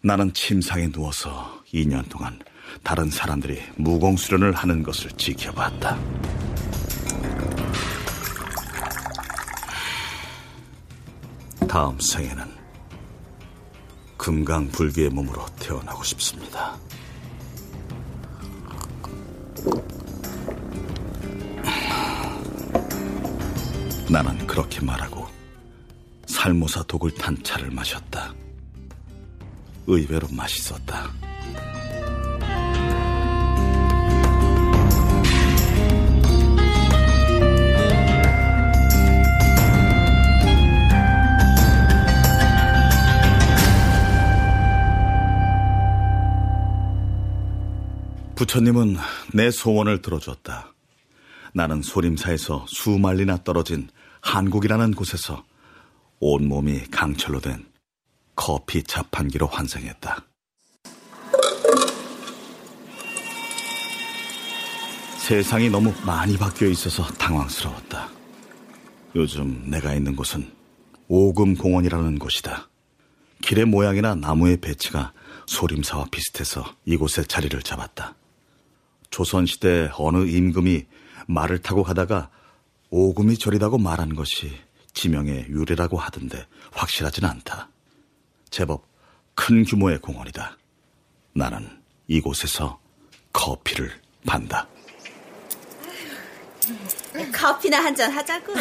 나는 0.02 0.32
침상에 0.34 0.92
누워서 0.92 1.64
2년 1.74 2.08
동안 2.10 2.40
다른 2.84 3.10
사람들이 3.10 3.60
무공수련을 3.76 4.54
하는 4.54 4.84
것을 4.84 5.10
지켜봤다. 5.12 5.98
다음 11.68 12.00
생에는 12.00 12.65
금강 14.26 14.70
불기의 14.70 15.12
몸으로 15.12 15.46
태어나고 15.60 16.04
싶습니다. 16.04 16.76
나는 24.10 24.48
그렇게 24.48 24.82
말하고 24.82 25.28
살모사 26.26 26.82
독을 26.88 27.12
탄 27.12 27.38
차를 27.44 27.70
마셨다. 27.70 28.34
의외로 29.86 30.28
맛있었다. 30.32 31.12
부처님은 48.36 48.98
내 49.34 49.50
소원을 49.50 50.02
들어주었다. 50.02 50.74
나는 51.54 51.82
소림사에서 51.82 52.66
수만리나 52.68 53.44
떨어진 53.44 53.90
한국이라는 54.22 54.92
곳에서 54.92 55.46
온몸이 56.20 56.88
강철로 56.92 57.40
된 57.40 57.66
커피 58.36 58.84
자판기로 58.84 59.48
환생했다. 59.48 60.26
세상이 65.18 65.70
너무 65.70 65.94
많이 66.06 66.38
바뀌어 66.38 66.68
있어서 66.68 67.04
당황스러웠다. 67.14 68.10
요즘 69.16 69.64
내가 69.70 69.94
있는 69.94 70.16
곳은 70.16 70.52
오금 71.08 71.56
공원이라는 71.56 72.20
곳이다. 72.20 72.70
길의 73.42 73.66
모양이나 73.66 74.16
나무의 74.16 74.58
배치가 74.58 75.14
소림사와 75.48 76.08
비슷해서 76.12 76.66
이곳에 76.86 77.24
자리를 77.24 77.60
잡았다. 77.62 78.16
조선시대 79.20 79.92
어느 79.98 80.28
임금이 80.28 80.86
말을 81.28 81.60
타고 81.62 81.84
가다가 81.84 82.30
오금이 82.90 83.38
저리다고 83.38 83.78
말한 83.78 84.14
것이 84.14 84.52
지명의 84.94 85.46
유래라고 85.48 85.98
하던데 85.98 86.46
확실하진 86.74 87.24
않다. 87.24 87.70
제법 88.50 88.86
큰 89.34 89.64
규모의 89.64 90.00
공원이다. 90.00 90.58
나는 91.34 91.66
이곳에서 92.08 92.78
커피를 93.32 93.90
판다. 94.28 94.68
커피나 97.34 97.82
한 97.86 97.96
잔 97.96 98.12
하자고. 98.12 98.54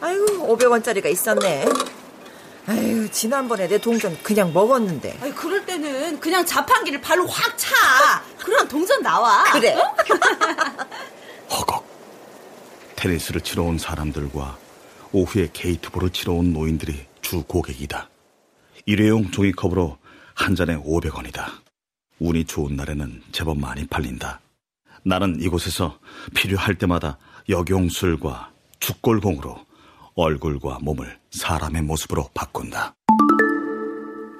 아유, 0.00 0.26
500원짜리가 0.26 1.06
있었네. 1.06 1.66
아유, 2.66 3.10
지난번에 3.10 3.68
내 3.68 3.78
동전 3.78 4.16
그냥 4.22 4.52
먹었는데. 4.52 5.18
아유, 5.22 5.34
그럴 5.34 5.64
때는 5.64 6.20
그냥 6.20 6.44
자판기를 6.44 7.00
발로 7.00 7.26
확 7.26 7.56
차. 7.56 8.22
그럼 8.38 8.68
동전 8.68 9.02
나와. 9.02 9.44
그래. 9.52 9.74
어? 9.74 9.96
허걱. 11.50 11.88
테니스를 12.96 13.40
치러 13.40 13.62
온 13.64 13.78
사람들과 13.78 14.58
오후에 15.12 15.48
게이트볼을 15.52 16.10
치러 16.10 16.34
온 16.34 16.52
노인들이 16.52 17.06
주 17.22 17.42
고객이다. 17.42 18.08
일회용 18.86 19.30
종이컵으로 19.30 19.98
한 20.34 20.54
잔에 20.54 20.76
500원이다. 20.76 21.46
운이 22.18 22.44
좋은 22.44 22.76
날에는 22.76 23.22
제법 23.32 23.58
많이 23.58 23.86
팔린다. 23.86 24.40
나는 25.02 25.40
이곳에서 25.40 25.98
필요할 26.34 26.74
때마다 26.76 27.18
역용술과 27.48 28.50
죽골공으로 28.80 29.56
얼굴과 30.14 30.78
몸을 30.82 31.19
사람의 31.40 31.82
모습으로 31.82 32.28
바꾼다. 32.34 32.94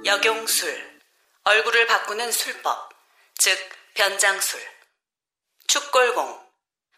역용술. 0.05 0.69
얼굴을 1.45 1.87
바꾸는 1.87 2.31
술법. 2.33 2.91
즉, 3.35 3.57
변장술. 3.95 4.61
축골공. 5.67 6.39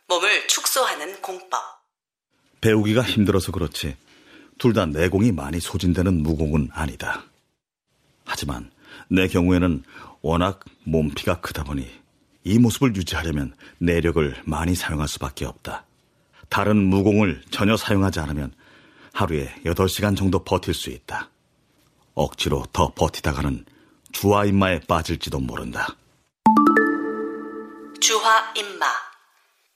몸을 0.08 0.48
축소하는 0.48 1.20
공법. 1.22 1.60
배우기가 2.60 3.02
힘들어서 3.02 3.50
그렇지 3.52 3.96
둘 4.58 4.72
다 4.72 4.86
내공이 4.86 5.32
많이 5.32 5.58
소진되는 5.58 6.22
무공은 6.22 6.68
아니다. 6.72 7.24
하지만 8.24 8.70
내 9.08 9.26
경우에는 9.26 9.82
워낙 10.20 10.60
몸피가 10.84 11.40
크다 11.40 11.64
보니 11.64 11.90
이 12.44 12.58
모습을 12.58 12.94
유지하려면 12.94 13.56
내력을 13.78 14.40
많이 14.44 14.74
사용할 14.76 15.08
수밖에 15.08 15.44
없다. 15.44 15.84
다른 16.48 16.76
무공을 16.76 17.42
전혀 17.50 17.76
사용하지 17.76 18.20
않으면 18.20 18.54
하루에 19.12 19.54
8시간 19.64 20.16
정도 20.16 20.42
버틸 20.42 20.74
수 20.74 20.90
있다. 20.90 21.30
억지로 22.14 22.64
더 22.72 22.92
버티다가는 22.94 23.64
주화 24.12 24.44
임마에 24.44 24.80
빠질지도 24.80 25.38
모른다. 25.38 25.96
주화 28.00 28.52
임마. 28.56 28.86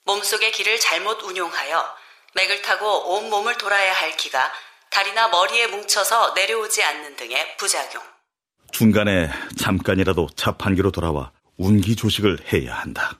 몸속의 0.05 0.53
기를 0.53 0.79
잘못 0.79 1.22
운용하여 1.22 1.96
맥을 2.35 2.62
타고 2.62 3.14
온 3.14 3.31
몸을 3.31 3.57
돌아야 3.57 3.92
할 3.92 4.16
기가 4.16 4.53
다리나 4.90 5.29
머리에 5.29 5.66
뭉쳐서 5.68 6.35
내려오지 6.35 6.83
않는 6.83 7.16
등의 7.16 7.57
부작용. 7.57 8.03
중간에 8.72 9.31
잠깐이라도 9.59 10.29
자판기로 10.37 10.90
돌아와 10.90 11.33
운기 11.57 11.96
조식을 11.96 12.53
해야 12.53 12.75
한다. 12.75 13.18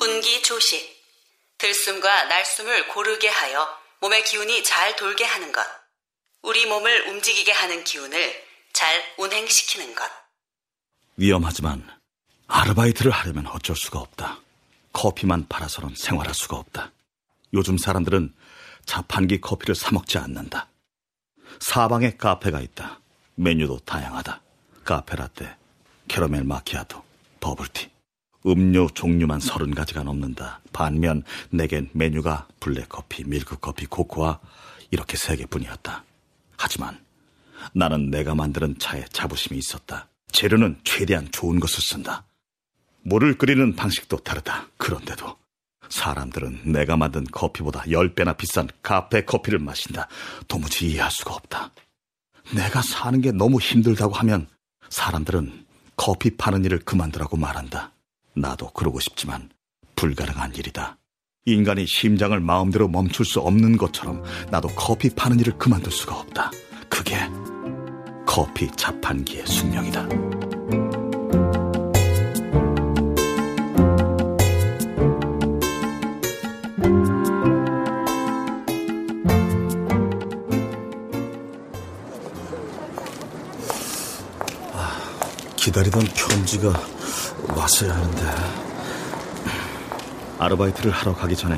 운기 0.00 0.42
조식. 0.42 0.94
들숨과 1.58 2.24
날숨을 2.24 2.88
고르게 2.88 3.28
하여 3.28 3.83
몸의 4.04 4.22
기운이 4.24 4.62
잘 4.64 4.96
돌게 4.96 5.24
하는 5.24 5.50
것. 5.50 5.64
우리 6.42 6.66
몸을 6.66 7.08
움직이게 7.08 7.52
하는 7.52 7.84
기운을 7.84 8.34
잘 8.74 9.02
운행시키는 9.16 9.94
것. 9.94 10.04
위험하지만 11.16 11.88
아르바이트를 12.46 13.10
하려면 13.10 13.46
어쩔 13.46 13.74
수가 13.74 14.00
없다. 14.00 14.40
커피만 14.92 15.48
팔아서는 15.48 15.94
생활할 15.94 16.34
수가 16.34 16.56
없다. 16.58 16.92
요즘 17.54 17.78
사람들은 17.78 18.34
자판기 18.84 19.40
커피를 19.40 19.74
사 19.74 19.90
먹지 19.92 20.18
않는다. 20.18 20.68
사방에 21.60 22.16
카페가 22.18 22.60
있다. 22.60 23.00
메뉴도 23.36 23.78
다양하다. 23.86 24.42
카페 24.84 25.16
라떼, 25.16 25.56
캐러멜 26.08 26.42
마키아토, 26.42 27.02
버블티. 27.40 27.93
음료 28.46 28.88
종류만 28.88 29.40
서른 29.40 29.74
가지가 29.74 30.02
넘는다. 30.02 30.60
반면 30.72 31.22
내겐 31.50 31.90
메뉴가 31.92 32.48
블랙커피, 32.60 33.24
밀크커피, 33.24 33.86
코코아 33.86 34.38
이렇게 34.90 35.16
세 35.16 35.36
개뿐이었다. 35.36 36.04
하지만 36.56 37.02
나는 37.72 38.10
내가 38.10 38.34
만드는 38.34 38.78
차에 38.78 39.04
자부심이 39.12 39.58
있었다. 39.58 40.08
재료는 40.30 40.78
최대한 40.84 41.30
좋은 41.30 41.58
것을 41.60 41.82
쓴다. 41.82 42.24
물을 43.02 43.36
끓이는 43.38 43.76
방식도 43.76 44.18
다르다. 44.18 44.68
그런데도 44.76 45.36
사람들은 45.88 46.72
내가 46.72 46.96
만든 46.96 47.24
커피보다 47.24 47.82
10배나 47.82 48.36
비싼 48.36 48.68
카페 48.82 49.24
커피를 49.24 49.58
마신다. 49.58 50.08
도무지 50.48 50.88
이해할 50.88 51.10
수가 51.10 51.34
없다. 51.34 51.72
내가 52.54 52.82
사는 52.82 53.20
게 53.20 53.32
너무 53.32 53.60
힘들다고 53.60 54.14
하면 54.14 54.48
사람들은 54.90 55.66
커피 55.96 56.36
파는 56.36 56.64
일을 56.64 56.80
그만두라고 56.80 57.36
말한다. 57.36 57.93
나도 58.36 58.70
그러고 58.70 59.00
싶지만 59.00 59.50
불가능한 59.96 60.54
일이다. 60.54 60.98
인간이 61.46 61.86
심장을 61.86 62.38
마음대로 62.40 62.88
멈출 62.88 63.24
수 63.24 63.40
없는 63.40 63.76
것처럼 63.76 64.22
나도 64.50 64.68
커피 64.68 65.10
파는 65.10 65.40
일을 65.40 65.58
그만둘 65.58 65.92
수가 65.92 66.18
없다. 66.18 66.50
그게 66.88 67.16
커피 68.26 68.70
자판기의 68.70 69.46
숙명이다. 69.46 70.08
기다리던 85.56 86.04
편지가 86.14 86.74
왔어야 87.64 87.94
하는데 87.94 88.22
아르바이트를 90.38 90.90
하러 90.90 91.14
가기 91.14 91.34
전에 91.34 91.56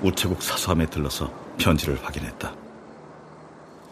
우체국 0.00 0.42
사수함에 0.42 0.86
들러서 0.86 1.30
편지를 1.58 2.02
확인했다. 2.02 2.54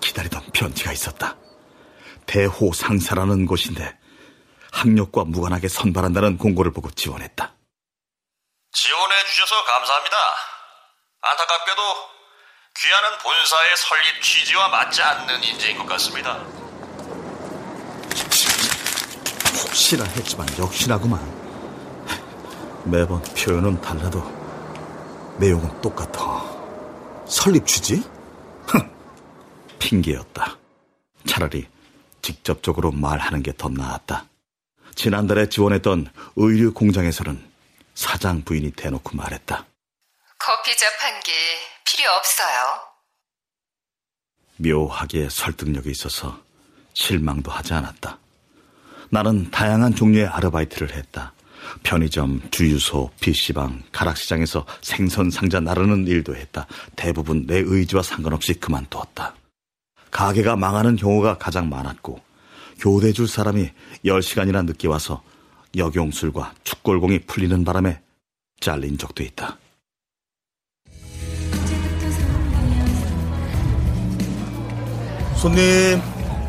기다리던 0.00 0.42
편지가 0.54 0.92
있었다. 0.92 1.36
대호상사라는 2.24 3.44
곳인데 3.44 3.98
학력과 4.72 5.24
무관하게 5.24 5.68
선발한다는 5.68 6.38
공고를 6.38 6.72
보고 6.72 6.90
지원했다. 6.90 7.54
지원해 8.72 9.24
주셔서 9.26 9.64
감사합니다. 9.64 10.16
안타깝게도 11.20 11.82
귀하는 12.80 13.18
본사의 13.18 13.76
설립 13.76 14.22
취지와 14.22 14.68
맞지 14.68 15.02
않는 15.02 15.44
인재인 15.44 15.76
것 15.76 15.84
같습니다. 15.86 16.42
혹시나 19.74 20.04
했지만 20.04 20.46
역시나구만. 20.58 21.33
매번 22.84 23.22
표현은 23.22 23.80
달라도 23.80 24.22
내용은 25.38 25.80
똑같아. 25.80 26.44
설립 27.26 27.66
취지? 27.66 28.04
핑계였다. 29.78 30.58
차라리 31.26 31.66
직접적으로 32.22 32.90
말하는 32.92 33.42
게 33.42 33.52
더 33.52 33.68
나았다. 33.68 34.26
지난달에 34.94 35.48
지원했던 35.48 36.10
의류 36.36 36.72
공장에서는 36.72 37.50
사장 37.94 38.42
부인이 38.42 38.70
대놓고 38.72 39.16
말했다. 39.16 39.66
커피 40.38 40.76
자판기 40.76 41.30
필요 41.84 42.10
없어요. 42.12 42.80
묘하게 44.56 45.28
설득력이 45.30 45.90
있어서 45.90 46.40
실망도 46.92 47.50
하지 47.50 47.74
않았다. 47.74 48.18
나는 49.10 49.50
다양한 49.50 49.94
종류의 49.94 50.26
아르바이트를 50.28 50.94
했다. 50.94 51.33
편의점, 51.82 52.40
주유소, 52.50 53.10
PC방, 53.20 53.82
가락시장에서 53.92 54.64
생선 54.80 55.30
상자 55.30 55.60
나르는 55.60 56.06
일도 56.06 56.36
했다. 56.36 56.66
대부분 56.96 57.46
내 57.46 57.58
의지와 57.58 58.02
상관없이 58.02 58.54
그만두었다. 58.54 59.34
가게가 60.10 60.56
망하는 60.56 60.96
경우가 60.96 61.38
가장 61.38 61.68
많았고 61.68 62.20
교대 62.78 63.12
줄 63.12 63.26
사람이 63.26 63.70
10시간이나 64.04 64.64
늦게 64.64 64.88
와서 64.88 65.22
역용술과 65.76 66.54
축골공이 66.62 67.20
풀리는 67.20 67.64
바람에 67.64 68.00
잘린 68.60 68.96
적도 68.96 69.22
있다. 69.22 69.58
손님, 75.36 76.00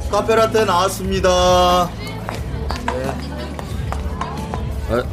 카페라떼 0.10 0.64
나왔습니다. 0.64 1.90
아, 4.88 5.04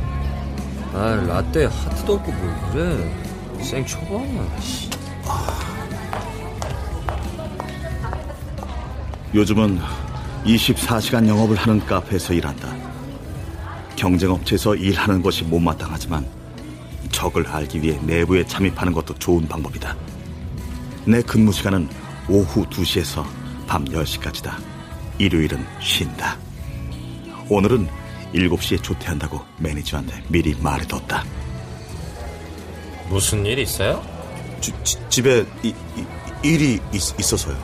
아 0.94 1.14
라떼 1.26 1.64
하트도 1.64 2.14
없고 2.14 2.32
뭐 2.32 2.70
그래. 2.72 3.10
생초봐. 3.62 4.20
요즘은 9.34 9.80
24시간 10.44 11.26
영업을 11.26 11.56
하는 11.56 11.80
카페에서 11.86 12.34
일한다. 12.34 12.76
경쟁업체에서 13.96 14.74
일하는 14.74 15.22
것이 15.22 15.44
못마땅하지만 15.44 16.26
적을 17.10 17.46
알기 17.46 17.80
위해 17.80 17.98
내부에 18.02 18.44
잠입하는 18.44 18.92
것도 18.92 19.14
좋은 19.14 19.48
방법이다. 19.48 19.96
내 21.06 21.22
근무 21.22 21.50
시간은 21.52 21.88
오후 22.28 22.66
2시에서 22.66 23.24
밤 23.66 23.84
10시까지다. 23.86 24.52
일요일은 25.18 25.64
쉰다. 25.80 26.36
오늘은 27.48 28.01
7시에 28.34 28.82
조퇴한다고 28.82 29.40
매니저한테 29.58 30.22
미리 30.28 30.54
말해뒀다. 30.54 31.24
무슨 33.08 33.44
일 33.44 33.58
있어요? 33.58 34.02
지, 34.60 34.72
지, 34.84 34.96
집에 35.08 35.44
이, 35.62 35.68
이, 35.96 36.04
일이 36.42 36.80
있, 36.92 37.18
있어서요. 37.20 37.56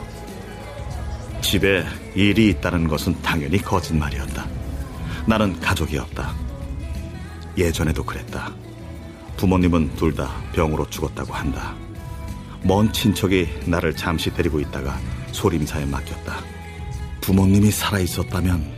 집에 1.41 1.85
일이 2.15 2.49
있다는 2.49 2.87
것은 2.87 3.19
당연히 3.21 3.57
거짓말이었다. 3.59 4.45
나는 5.25 5.59
가족이 5.59 5.97
없다. 5.97 6.33
예전에도 7.57 8.03
그랬다. 8.03 8.51
부모님은 9.37 9.95
둘 9.95 10.13
다 10.15 10.29
병으로 10.53 10.89
죽었다고 10.89 11.33
한다. 11.33 11.73
먼 12.61 12.91
친척이 12.91 13.47
나를 13.65 13.95
잠시 13.95 14.29
데리고 14.33 14.59
있다가 14.59 14.99
소림사에 15.31 15.85
맡겼다. 15.85 16.41
부모님이 17.21 17.71
살아있었다면 17.71 18.71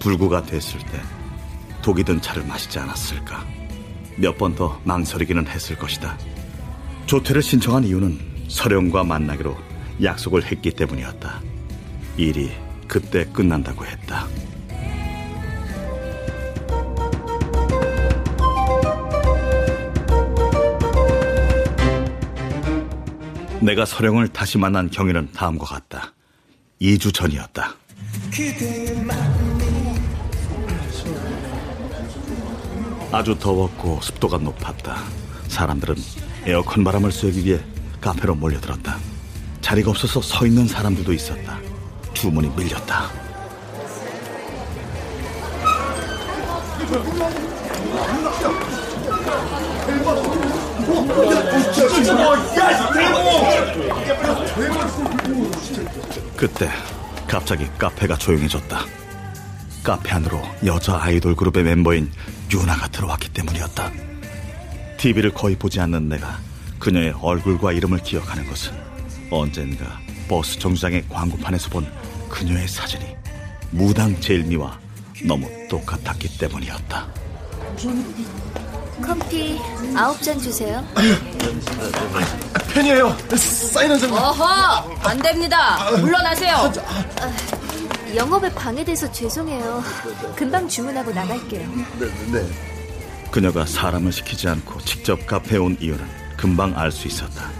불구가 0.00 0.42
됐을 0.42 0.78
때 0.80 1.00
독이 1.84 2.02
든 2.02 2.18
차를 2.20 2.44
마시지 2.46 2.78
않았을까. 2.78 3.44
몇 4.16 4.38
번 4.38 4.54
더 4.54 4.80
망설이기는 4.84 5.46
했을 5.48 5.76
것이다. 5.76 6.16
조퇴를 7.04 7.42
신청한 7.42 7.84
이유는 7.84 8.18
서령과 8.48 9.04
만나기로 9.04 9.54
약속을 10.02 10.44
했기 10.44 10.70
때문이었다. 10.70 11.42
일이 12.16 12.50
그때 12.88 13.26
끝난다고 13.26 13.84
했다. 13.84 14.26
내가 23.60 23.84
서령을 23.84 24.28
다시 24.28 24.58
만난 24.58 24.90
경위는 24.90 25.32
다음과 25.32 25.64
같다. 25.66 26.12
2주 26.80 27.12
전이었다. 27.14 27.74
아주 33.14 33.38
더웠고 33.38 34.00
습도가 34.02 34.38
높았다. 34.38 34.96
사람들은 35.46 35.94
에어컨 36.46 36.82
바람을 36.82 37.12
쐬기 37.12 37.44
위해 37.44 37.60
카페로 38.00 38.34
몰려들었다. 38.34 38.98
자리가 39.60 39.90
없어서 39.92 40.20
서 40.20 40.44
있는 40.44 40.66
사람들도 40.66 41.12
있었다. 41.12 41.60
주문이 42.12 42.48
밀렸다. 42.56 43.08
그때 56.36 56.68
갑자기 57.28 57.68
카페가 57.78 58.16
조용해졌다. 58.16 59.03
카페 59.84 60.12
안으로 60.12 60.42
여자 60.64 60.98
아이돌 61.00 61.36
그룹의 61.36 61.62
멤버인 61.62 62.10
유나가 62.50 62.88
들어왔기 62.88 63.28
때문이었다. 63.28 63.92
TV를 64.96 65.34
거의 65.34 65.56
보지 65.56 65.78
않는 65.80 66.08
내가 66.08 66.38
그녀의 66.78 67.14
얼굴과 67.20 67.72
이름을 67.72 67.98
기억하는 67.98 68.48
것은 68.48 68.72
언젠가 69.30 70.00
버스 70.26 70.58
정류장의 70.58 71.04
광고판에서 71.10 71.68
본 71.68 71.86
그녀의 72.30 72.66
사진이 72.66 73.04
무당 73.70 74.18
제일미와 74.20 74.78
너무 75.26 75.48
똑같았기 75.68 76.38
때문이었다. 76.38 77.06
커피 79.02 79.58
아홉 79.94 80.22
잔 80.22 80.40
주세요. 80.40 80.82
팬이에요. 82.72 83.16
사인 83.36 83.90
한 83.90 83.98
장만. 83.98 84.22
어허, 84.22 85.08
안 85.08 85.18
됩니다. 85.20 85.90
물러나세요. 85.90 86.72
아, 87.20 87.63
영업에 88.16 88.52
방해돼서 88.54 89.10
죄송해요. 89.10 89.82
금방 90.36 90.68
주문하고 90.68 91.12
나갈게요. 91.12 91.68
네, 91.98 92.06
네. 92.32 92.46
그녀가 93.30 93.66
사람을 93.66 94.12
시키지 94.12 94.48
않고 94.48 94.80
직접 94.82 95.26
카페에 95.26 95.58
온 95.58 95.76
이유는 95.80 96.04
금방 96.36 96.76
알 96.78 96.92
수 96.92 97.08
있었다. 97.08 97.50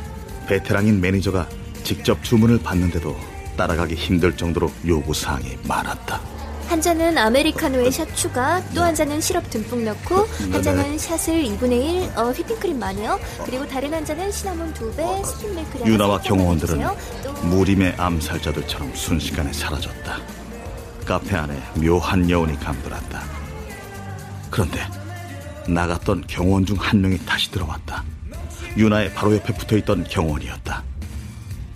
베테랑인 0.46 1.00
매니저가 1.00 1.48
직접 1.82 2.22
주문을 2.22 2.58
받는데도 2.62 3.16
따라가기 3.56 3.94
힘들 3.94 4.36
정도로 4.36 4.70
요구사항이 4.86 5.58
많았다. 5.66 6.20
한 6.68 6.80
잔은 6.80 7.16
아메리카노에 7.18 7.90
샷 7.90 8.14
추가, 8.16 8.62
또 8.74 8.82
한 8.82 8.94
잔은 8.94 9.20
시럽 9.20 9.48
듬뿍 9.50 9.82
넣고, 9.84 10.26
한 10.50 10.62
잔은 10.62 10.96
샷을 10.98 11.44
2분의 11.44 11.72
1, 11.72 12.10
어, 12.16 12.30
휘핑크림 12.30 12.78
많이요. 12.78 13.20
그리고 13.44 13.66
다른 13.68 13.92
한 13.92 14.04
잔은 14.04 14.32
시나몬 14.32 14.72
2배, 14.72 15.24
스팀 15.26 15.54
밀크를 15.56 15.86
유나와 15.86 16.20
경호원들은 16.22 16.82
무림의 17.50 17.94
암살자들처럼 17.98 18.92
순식간에 18.94 19.52
사라졌다. 19.52 20.18
카페 21.04 21.36
안에 21.36 21.60
묘한 21.76 22.28
여운이 22.28 22.58
감돌았다. 22.60 23.22
그런데 24.50 24.80
나갔던 25.68 26.24
경호원 26.26 26.66
중 26.66 26.76
한 26.78 27.00
명이 27.00 27.18
다시 27.24 27.50
들어왔다. 27.50 28.04
유나의 28.76 29.14
바로 29.14 29.34
옆에 29.34 29.54
붙어 29.54 29.76
있던 29.78 30.04
경호원이었다. 30.04 30.82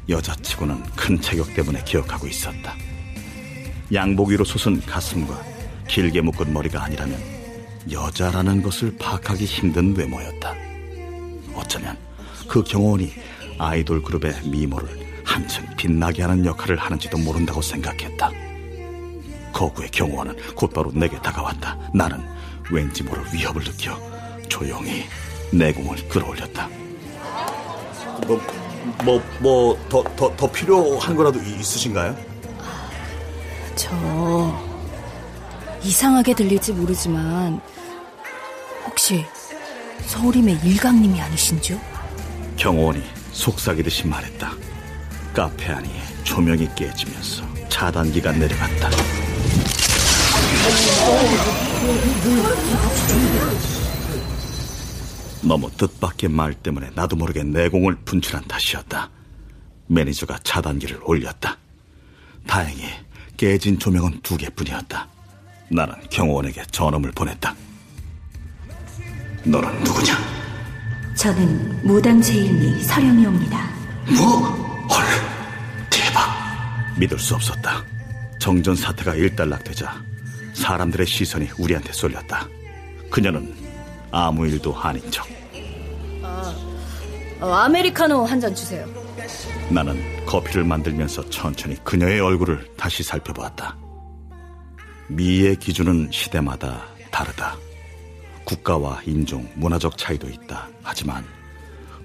여자치고는 0.09 0.83
큰 0.97 1.21
체격 1.21 1.55
때문에 1.55 1.83
기억하고 1.85 2.27
있었다. 2.27 2.75
양복 3.93 4.29
위로 4.29 4.45
솟은 4.45 4.81
가슴과 4.83 5.43
길게 5.87 6.21
묶은 6.21 6.53
머리가 6.53 6.83
아니라면 6.83 7.21
여자라는 7.91 8.63
것을 8.63 8.97
파악하기 8.99 9.45
힘든 9.45 9.97
외모였다. 9.97 10.55
어쩌면 11.55 11.97
그 12.47 12.63
경호원이 12.63 13.13
아이돌 13.59 14.03
그룹의 14.03 14.43
미모를 14.45 15.23
한층 15.25 15.65
빛나게 15.77 16.23
하는 16.23 16.45
역할을 16.45 16.77
하는지도 16.77 17.19
모른다고 17.19 17.61
생각했다. 17.63 18.31
거구의 19.59 19.91
경호원은 19.91 20.55
곧바로 20.55 20.93
내게 20.95 21.21
다가왔다. 21.21 21.77
나는 21.93 22.25
왠지 22.71 23.03
모를 23.03 23.25
위협을 23.33 23.65
느껴 23.65 23.99
조용히 24.49 25.07
내공을 25.53 26.09
끌어올렸다. 26.09 26.69
뭐, 28.25 28.41
뭐, 29.05 29.23
뭐, 29.41 29.79
더, 29.89 30.05
더, 30.15 30.37
더 30.37 30.53
필요한 30.53 31.17
거라도 31.17 31.41
있으신가요? 31.41 32.17
저 33.75 34.65
이상하게 35.83 36.35
들릴지 36.35 36.73
모르지만 36.75 37.61
혹시 38.87 39.27
서울임의 40.07 40.61
일강님이 40.63 41.21
아니신지요? 41.21 41.81
경호원이 42.57 43.03
속삭이듯이 43.33 44.07
말했다. 44.07 44.53
카페 45.35 45.73
안이 45.73 45.91
조명이 46.23 46.69
깨지면서 46.77 47.43
차단기가 47.69 48.31
내려갔다. 48.33 49.18
너무 55.43 55.71
뜻밖의 55.71 56.29
말 56.29 56.53
때문에 56.55 56.91
나도 56.95 57.17
모르게 57.17 57.43
내공을 57.43 57.97
분출한 58.05 58.45
탓이었다. 58.47 59.09
매니저가 59.87 60.41
차단기를 60.43 61.01
올렸다. 61.05 61.57
다행히 62.47 62.85
깨진 63.37 63.79
조명은 63.79 64.21
두 64.23 64.37
개뿐이었다. 64.37 65.09
나는 65.71 65.95
경호원에게 66.11 66.65
전음을 66.71 67.13
보냈다. 67.13 67.55
너는 69.45 69.83
누구냐? 69.85 70.15
저는 71.15 71.87
무당 71.87 72.21
제일미 72.21 72.83
서령이옵니다. 72.83 73.71
뭐? 74.17 74.49
헐, 74.89 75.05
대박. 75.91 76.31
믿을 76.99 77.19
수 77.19 77.35
없었다. 77.35 77.85
정전 78.39 78.77
사태가 78.77 79.15
일단락되자 79.15 80.08
사람들의 80.63 81.07
시선이 81.07 81.49
우리한테 81.59 81.93
쏠렸다. 81.93 82.47
그녀는 83.11 83.55
아무 84.11 84.47
일도 84.47 84.77
아닌 84.77 85.09
척. 85.11 85.27
아, 86.23 86.55
어, 87.41 87.53
아메리카노 87.53 88.25
한 88.25 88.41
잔 88.41 88.55
주세요. 88.55 88.85
나는 89.71 90.25
커피를 90.27 90.65
만들면서 90.65 91.29
천천히 91.31 91.77
그녀의 91.85 92.21
얼굴을 92.21 92.69
다시 92.77 93.03
살펴보았다. 93.03 93.77
미의 95.09 95.57
기준은 95.57 96.09
시대마다 96.11 96.85
다르다. 97.11 97.57
국가와 98.45 99.03
인종, 99.07 99.49
문화적 99.55 99.97
차이도 99.99 100.29
있다. 100.29 100.69
하지만 100.83 101.25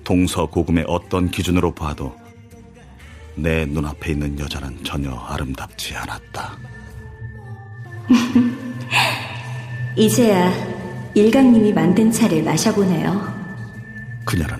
동서고금의 0.04 0.86
어떤 0.88 1.30
기준으로 1.32 1.74
봐도 1.74 2.16
내 3.36 3.66
눈앞에 3.66 4.12
있는 4.12 4.38
여자는 4.40 4.84
전혀 4.84 5.12
아름답지 5.16 5.96
않았다. 5.96 6.58
이제야 9.96 10.52
일강님이 11.14 11.74
만든 11.74 12.12
차를 12.12 12.44
마셔보네요. 12.44 13.34
그녀는 14.26 14.58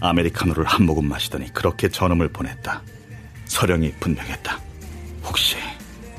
아메리카노를 0.00 0.64
한 0.64 0.84
모금 0.86 1.08
마시더니 1.08 1.52
그렇게 1.52 1.88
전음을 1.88 2.28
보냈다. 2.28 2.82
서령이 3.46 3.92
분명했다. 3.98 4.60
혹시 5.24 5.56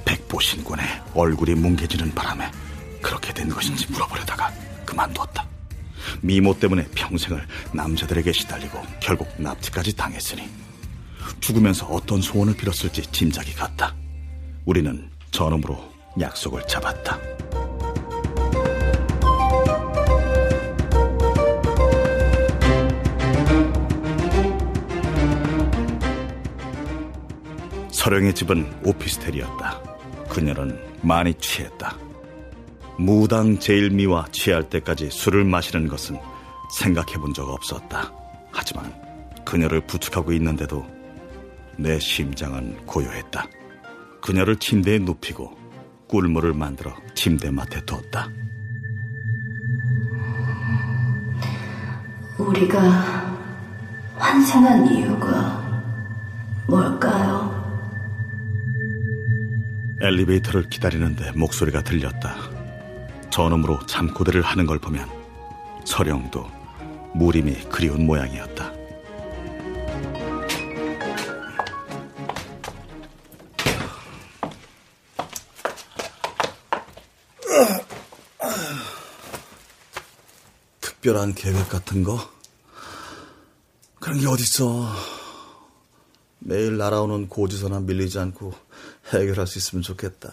백보신군의 0.06 0.86
얼굴이 1.14 1.54
뭉개지는 1.56 2.14
바람에 2.14 2.50
그렇게 3.02 3.34
된 3.34 3.50
것인지 3.50 3.92
물어보려다가 3.92 4.52
그만두었다. 4.86 5.48
미모 6.22 6.58
때문에 6.58 6.86
평생을 6.96 7.46
남자들에게 7.74 8.32
시달리고 8.32 8.82
결국 9.00 9.30
납치까지 9.38 9.96
당했으니 9.96 10.50
죽으면서 11.40 11.86
어떤 11.86 12.22
소원을 12.22 12.56
빌었을지 12.56 13.04
짐작이 13.12 13.54
갔다. 13.54 13.96
우리는 14.66 15.10
전음으로 15.32 15.99
약속을 16.20 16.66
잡았다. 16.68 17.18
서령의 27.92 28.34
집은 28.34 28.72
오피스텔이었다. 28.86 29.82
그녀는 30.30 30.80
많이 31.02 31.34
취했다. 31.36 31.96
무당 32.98 33.60
제일미와 33.60 34.28
취할 34.32 34.64
때까지 34.70 35.10
술을 35.10 35.44
마시는 35.46 35.88
것은 35.88 36.18
생각해 36.78 37.14
본 37.14 37.34
적 37.34 37.50
없었다. 37.50 38.12
하지만 38.52 38.94
그녀를 39.46 39.82
부축하고 39.82 40.32
있는데도 40.34 40.86
내 41.78 42.00
심장은 42.00 42.86
고요했다. 42.86 43.48
그녀를 44.22 44.58
침대에 44.58 45.00
눕히고 45.00 45.59
꿀물을 46.10 46.54
만들어 46.54 46.96
침대맡에 47.14 47.86
뒀다. 47.86 48.28
우리가 52.40 52.80
환생한 54.18 54.88
이유가 54.92 55.84
뭘까요? 56.68 57.60
엘리베이터를 60.02 60.68
기다리는데 60.70 61.32
목소리가 61.34 61.84
들렸다. 61.84 62.36
전음으로 63.30 63.86
잠꼬대를 63.86 64.42
하는 64.42 64.66
걸 64.66 64.80
보면 64.80 65.08
서령도 65.86 66.50
무림이 67.14 67.54
그리운 67.70 68.08
모양이었다. 68.08 68.69
특별한 81.10 81.34
계획 81.34 81.70
같은 81.70 82.04
거? 82.04 82.20
그런 84.00 84.20
게 84.20 84.28
어딨어. 84.28 84.94
매일 86.38 86.78
날아오는 86.78 87.28
고지서나 87.30 87.80
밀리지 87.80 88.20
않고 88.20 88.54
해결할 89.12 89.48
수 89.48 89.58
있으면 89.58 89.82
좋겠다. 89.82 90.32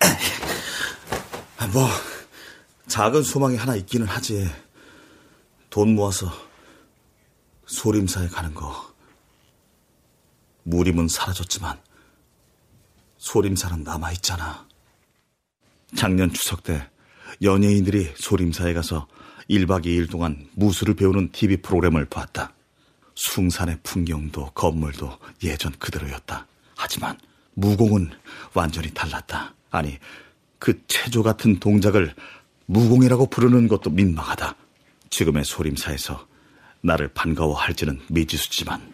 뭐, 1.72 1.88
작은 2.88 3.22
소망이 3.22 3.56
하나 3.56 3.74
있기는 3.76 4.06
하지. 4.06 4.50
돈 5.70 5.94
모아서 5.94 6.30
소림사에 7.66 8.28
가는 8.28 8.52
거. 8.52 8.92
무림은 10.64 11.08
사라졌지만 11.08 11.80
소림사는 13.16 13.82
남아있잖아. 13.82 14.68
작년 15.96 16.32
추석 16.34 16.62
때 16.64 16.90
연예인들이 17.40 18.12
소림사에 18.16 18.74
가서 18.74 19.08
1박 19.52 19.84
2일 19.84 20.10
동안 20.10 20.48
무술을 20.54 20.94
배우는 20.94 21.30
TV 21.32 21.58
프로그램을 21.58 22.06
봤다. 22.06 22.54
숭산의 23.14 23.80
풍경도 23.82 24.52
건물도 24.52 25.18
예전 25.44 25.72
그대로였다. 25.78 26.46
하지만 26.74 27.18
무공은 27.54 28.10
완전히 28.54 28.92
달랐다. 28.94 29.54
아니, 29.70 29.98
그 30.58 30.80
체조 30.86 31.22
같은 31.22 31.60
동작을 31.60 32.14
무공이라고 32.66 33.26
부르는 33.26 33.68
것도 33.68 33.90
민망하다. 33.90 34.56
지금의 35.10 35.44
소림사에서 35.44 36.26
나를 36.80 37.08
반가워할지는 37.08 38.00
미지수지만 38.08 38.92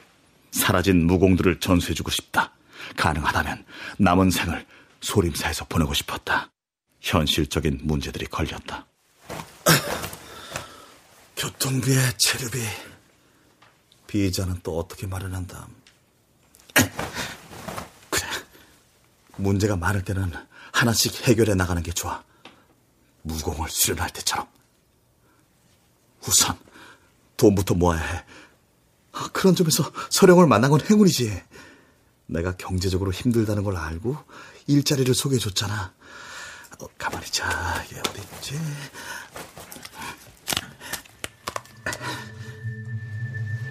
사라진 0.51 1.07
무공들을 1.07 1.61
전수해주고 1.61 2.11
싶다. 2.11 2.53
가능하다면 2.97 3.64
남은 3.99 4.31
생을 4.31 4.66
소림사에서 5.01 5.66
보내고 5.66 5.94
싶었다. 5.94 6.51
현실적인 7.01 7.81
문제들이 7.83 8.27
걸렸다. 8.27 8.87
교통비에 11.38 12.16
체류비, 12.16 12.59
비자는 14.09 14.59
또 14.64 14.77
어떻게 14.77 15.07
마련한다. 15.07 15.68
그래, 18.11 18.27
문제가 19.37 19.77
많을 19.77 20.03
때는 20.03 20.33
하나씩 20.72 21.29
해결해 21.29 21.55
나가는 21.55 21.81
게 21.81 21.92
좋아. 21.92 22.24
무공을 23.22 23.70
수련할 23.70 24.11
때처럼. 24.11 24.48
우선 26.27 26.59
돈부터 27.37 27.74
모아야 27.77 28.01
해. 28.01 28.24
아, 29.12 29.31
그런 29.33 29.55
점에서 29.55 29.92
서령을 30.11 30.48
만난 30.48 30.72
건 30.72 30.81
행운이지. 30.81 31.40
내가 32.27 32.57
경제적으로 32.57 33.12
힘들다는 33.12 33.62
걸 33.62 33.77
알고 33.77 34.16
일자리를 34.66 35.14
소개해줬잖아. 35.14 35.94
어, 36.81 36.87
가만히 36.98 37.27
자, 37.27 37.85
어디 38.09 38.22
있지? 38.22 38.61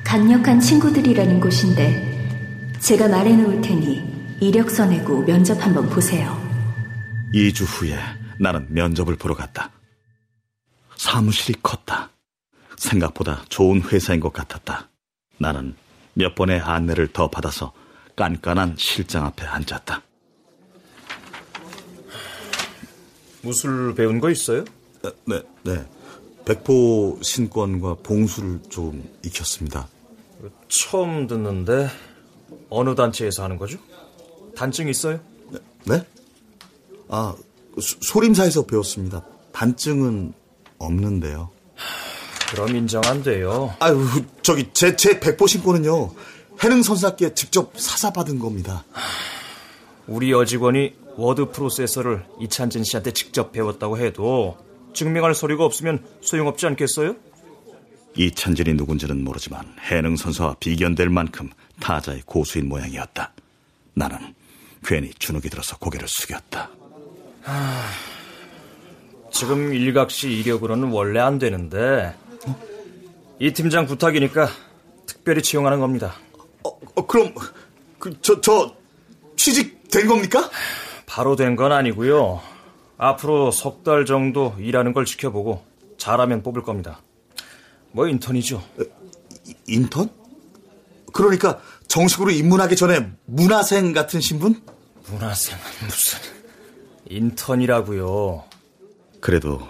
강력한 0.07 0.57
친구들이라는 0.57 1.41
곳인데 1.41 2.79
제가 2.79 3.09
말해놓을 3.09 3.59
테니 3.59 4.37
이력서 4.39 4.85
내고 4.85 5.21
면접 5.25 5.61
한번 5.61 5.89
보세요. 5.89 6.31
2주 7.33 7.65
후에 7.67 7.99
나는 8.39 8.67
면접을 8.69 9.17
보러 9.17 9.35
갔다. 9.35 9.69
사무실이 10.95 11.59
컸다. 11.61 12.11
생각보다 12.77 13.43
좋은 13.49 13.81
회사인 13.81 14.21
것 14.21 14.31
같았다. 14.31 14.87
나는 15.39 15.75
몇 16.13 16.35
번의 16.35 16.61
안내를 16.61 17.09
더 17.11 17.29
받아서 17.29 17.73
깐깐한 18.15 18.75
실장 18.77 19.25
앞에 19.25 19.45
앉았다. 19.45 20.03
무술 23.41 23.93
배운 23.93 24.21
거 24.21 24.29
있어요? 24.29 24.63
네, 25.25 25.41
네. 25.63 25.85
백포 26.45 27.19
신권과 27.21 27.95
봉수를 28.03 28.61
좀 28.69 29.03
익혔습니다. 29.25 29.89
처음 30.67 31.27
듣는데 31.27 31.89
어느 32.69 32.95
단체에서 32.95 33.43
하는 33.43 33.57
거죠? 33.57 33.77
단증 34.55 34.87
있어요? 34.89 35.19
네? 35.85 36.05
아, 37.09 37.35
소, 37.79 37.97
소림사에서 38.01 38.65
배웠습니다. 38.65 39.23
단증은 39.51 40.33
없는데요. 40.77 41.49
그럼 42.51 42.75
인정 42.75 43.01
안 43.05 43.23
돼요. 43.23 43.73
아유, 43.79 44.05
저기 44.41 44.69
제, 44.73 44.95
제 44.95 45.19
백보 45.19 45.47
신권은요. 45.47 46.11
혜능 46.63 46.81
선사께 46.81 47.33
직접 47.33 47.71
사사 47.75 48.11
받은 48.11 48.39
겁니다. 48.39 48.83
우리 50.07 50.31
여직원이 50.31 50.95
워드 51.17 51.51
프로세서를 51.51 52.25
이찬진 52.39 52.83
씨한테 52.83 53.11
직접 53.11 53.51
배웠다고 53.51 53.97
해도 53.97 54.57
증명할 54.93 55.35
서류가 55.35 55.65
없으면 55.65 56.03
소용없지 56.21 56.65
않겠어요? 56.67 57.15
이찬진이 58.17 58.73
누군지는 58.73 59.23
모르지만 59.23 59.75
혜능 59.79 60.15
선사와 60.15 60.55
비견될 60.59 61.09
만큼 61.09 61.49
타자의 61.79 62.23
고수인 62.25 62.67
모양이었다. 62.67 63.31
나는 63.93 64.17
괜히 64.83 65.11
주눅이 65.13 65.43
들어서 65.43 65.77
고개를 65.77 66.07
숙였다. 66.07 66.69
하... 67.43 67.81
지금 69.31 69.73
일각시 69.73 70.31
이력으로는 70.31 70.89
원래 70.89 71.19
안 71.19 71.37
되는데 71.37 72.15
이 73.39 73.51
팀장 73.51 73.85
부탁이니까 73.85 74.49
특별히 75.05 75.43
채용하는 75.43 75.79
겁니다. 75.79 76.15
어, 76.63 76.69
어 76.95 77.05
그럼 77.05 77.33
그, 77.99 78.17
저, 78.21 78.41
저 78.41 78.75
취직 79.35 79.89
된 79.89 80.07
겁니까? 80.07 80.49
바로 81.05 81.35
된 81.35 81.55
건 81.55 81.71
아니고요. 81.71 82.41
앞으로 82.97 83.51
석 83.51 83.83
달 83.83 84.05
정도 84.05 84.55
일하는 84.59 84.91
걸 84.91 85.05
지켜보고 85.05 85.63
잘하면 85.97 86.41
뽑을 86.41 86.63
겁니다. 86.63 87.01
뭐 87.97 88.07
인턴이죠. 88.07 88.63
인턴? 89.65 90.11
그러니까 91.13 91.59
정식으로 91.87 92.29
입문하기 92.29 92.75
전에 92.75 93.11
문화생 93.25 93.91
같은 93.91 94.21
신분? 94.21 94.61
문화생은 95.07 95.59
무슨 95.81 96.19
인턴이라고요. 97.09 98.43
그래도 99.19 99.67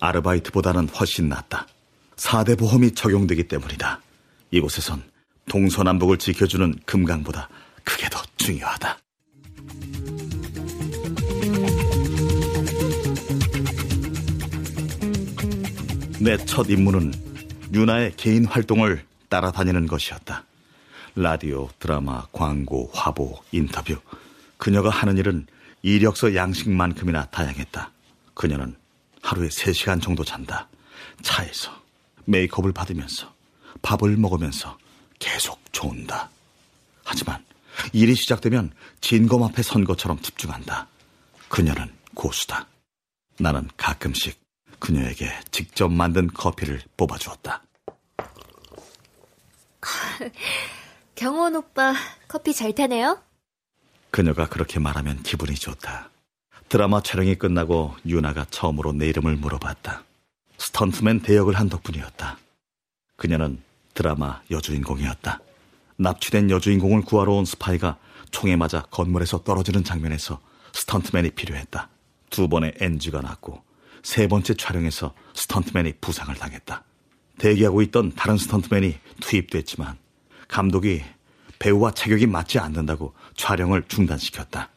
아르바이트보다는 0.00 0.88
훨씬 0.88 1.28
낫다. 1.28 1.68
4대 2.16 2.58
보험이 2.58 2.90
적용되기 2.96 3.46
때문이다. 3.46 4.00
이곳에선 4.50 5.04
동서남북을 5.48 6.18
지켜주는 6.18 6.80
금강보다 6.84 7.48
그게 7.84 8.08
더 8.10 8.20
중요하다. 8.38 8.98
내첫 16.18 16.68
임무는 16.68 17.31
유나의 17.72 18.14
개인 18.16 18.44
활동을 18.44 19.04
따라다니는 19.28 19.86
것이었다. 19.86 20.44
라디오, 21.14 21.70
드라마, 21.78 22.26
광고, 22.32 22.90
화보, 22.92 23.42
인터뷰. 23.50 23.96
그녀가 24.58 24.90
하는 24.90 25.16
일은 25.16 25.46
이력서 25.82 26.34
양식만큼이나 26.34 27.26
다양했다. 27.26 27.90
그녀는 28.34 28.76
하루에 29.22 29.48
3시간 29.48 30.02
정도 30.02 30.24
잔다. 30.24 30.68
차에서 31.22 31.70
메이크업을 32.26 32.72
받으면서 32.72 33.32
밥을 33.80 34.16
먹으면서 34.16 34.78
계속 35.18 35.60
좋은다. 35.72 36.30
하지만 37.04 37.44
일이 37.92 38.14
시작되면 38.14 38.72
진검 39.00 39.42
앞에 39.44 39.62
선 39.62 39.84
것처럼 39.84 40.20
집중한다. 40.20 40.88
그녀는 41.48 41.90
고수다. 42.14 42.66
나는 43.38 43.68
가끔씩 43.76 44.41
그녀에게 44.82 45.30
직접 45.52 45.92
만든 45.92 46.26
커피를 46.26 46.82
뽑아주었다. 46.96 47.62
경원 51.14 51.54
오빠 51.54 51.94
커피 52.26 52.52
잘 52.52 52.74
타네요? 52.74 53.22
그녀가 54.10 54.48
그렇게 54.48 54.80
말하면 54.80 55.22
기분이 55.22 55.54
좋다. 55.54 56.10
드라마 56.68 57.00
촬영이 57.00 57.36
끝나고 57.36 57.94
유나가 58.06 58.44
처음으로 58.50 58.92
내 58.92 59.06
이름을 59.06 59.36
물어봤다. 59.36 60.02
스턴트맨 60.58 61.20
대역을 61.22 61.54
한 61.54 61.68
덕분이었다. 61.68 62.38
그녀는 63.16 63.62
드라마 63.94 64.42
여주인공이었다. 64.50 65.38
납치된 65.96 66.50
여주인공을 66.50 67.02
구하러 67.02 67.34
온 67.34 67.44
스파이가 67.44 67.98
총에 68.32 68.56
맞아 68.56 68.82
건물에서 68.90 69.44
떨어지는 69.44 69.84
장면에서 69.84 70.40
스턴트맨이 70.72 71.30
필요했다. 71.30 71.88
두 72.30 72.48
번의 72.48 72.74
NG가 72.80 73.20
났고 73.20 73.62
세 74.02 74.26
번째 74.26 74.54
촬영에서 74.54 75.14
스턴트맨이 75.34 75.94
부상을 76.00 76.34
당했다. 76.34 76.84
대기하고 77.38 77.82
있던 77.82 78.12
다른 78.14 78.36
스턴트맨이 78.36 78.98
투입됐지만 79.20 79.96
감독이 80.48 81.02
배우와 81.58 81.92
체격이 81.92 82.26
맞지 82.26 82.58
않는다고 82.58 83.14
촬영을 83.36 83.84
중단시켰다. 83.88 84.68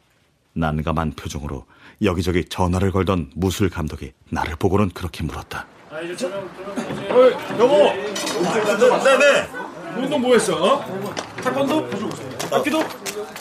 난감한 0.54 1.14
표정으로 1.14 1.66
여기저기 2.02 2.46
전화를 2.46 2.92
걸던 2.92 3.32
무술 3.36 3.70
감독이 3.70 4.14
나를 4.30 4.56
보고는 4.56 4.90
그렇게 4.92 5.24
물었다. 5.24 5.66
어이, 5.92 6.12
여보! 7.60 7.94
네네! 9.04 9.48
운동 9.98 10.22
뭐 10.22 10.34
했어, 10.34 10.56
어? 10.56 11.16
타권도? 11.42 11.90
악기도? 12.52 12.84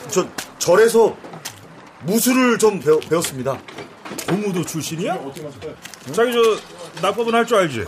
저, 0.08 0.26
절에서 0.58 1.16
무술을 2.04 2.58
좀 2.58 2.80
배워, 2.80 2.98
배웠습니다. 3.00 3.58
고무도 4.28 4.64
출신이야? 4.64 5.18
자기 6.12 6.32
저, 6.32 7.00
낙법은 7.02 7.34
할 7.34 7.46
줄 7.46 7.56
알지? 7.58 7.84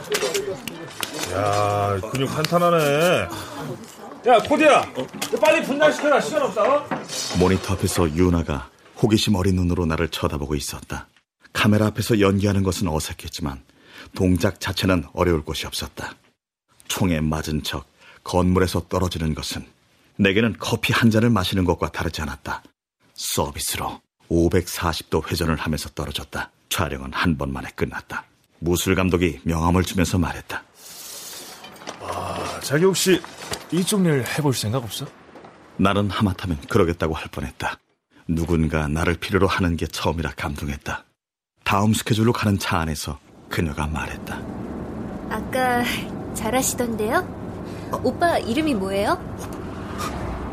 야 1.33 2.01
근육 2.12 2.29
탄탄하네. 2.29 3.29
야, 4.27 4.39
코디야! 4.41 4.93
빨리 5.41 5.64
분장시켜라, 5.64 6.21
시간 6.21 6.43
없다, 6.43 6.62
어? 6.62 6.89
모니터 7.39 7.75
앞에서 7.75 8.11
유나가 8.17 8.69
호기심 9.01 9.37
어린 9.37 9.55
눈으로 9.55 9.87
나를 9.87 10.09
쳐다보고 10.09 10.57
있었다. 10.57 11.07
카메라 11.53 11.87
앞에서 11.87 12.19
연기하는 12.19 12.62
것은 12.64 12.89
어색했지만 12.89 13.62
동작 14.17 14.61
자체는 14.61 15.05
어려울 15.12 15.45
곳이 15.45 15.67
없었다. 15.67 16.14
총에 16.89 17.21
맞은 17.21 17.62
척 17.62 17.87
건물에서 18.25 18.89
떨어지는 18.89 19.35
것은 19.35 19.64
내게는 20.17 20.57
커피 20.59 20.93
한 20.93 21.11
잔을 21.11 21.31
마시는 21.31 21.64
것과 21.64 21.93
다르지 21.93 22.21
않았다. 22.23 22.62
서비스로 23.14 24.01
540도 24.31 25.31
회전을 25.31 25.57
하면서 25.57 25.89
떨어졌다. 25.91 26.51
촬영은 26.68 27.12
한 27.12 27.37
번 27.39 27.53
만에 27.53 27.68
끝났다. 27.74 28.24
무술 28.59 28.95
감독이 28.95 29.41
명함을 29.45 29.83
주면서 29.85 30.18
말했다. 30.18 30.62
아, 32.01 32.61
자기 32.62 32.85
혹시 32.85 33.20
이쪽 33.72 34.05
일 34.07 34.24
해볼 34.27 34.55
생각 34.55 34.83
없어? 34.83 35.07
나는 35.77 36.11
하마터면 36.11 36.61
그러겠다고 36.68 37.14
할 37.14 37.29
뻔했다. 37.29 37.79
누군가 38.29 38.89
나를 38.89 39.14
필요로 39.16 39.47
하는 39.47 39.77
게 39.77 39.87
처음이라 39.87 40.33
감동했다. 40.37 41.05
다음 41.64 41.93
스케줄로 41.95 42.33
가는 42.33 42.59
차 42.59 42.79
안에서 42.79 43.18
그녀가 43.51 43.87
말했다. 43.87 44.41
아까 45.31 45.85
잘하시던데요? 46.35 47.18
어, 47.93 48.01
오빠 48.03 48.39
이름이 48.39 48.74
뭐예요? 48.74 49.20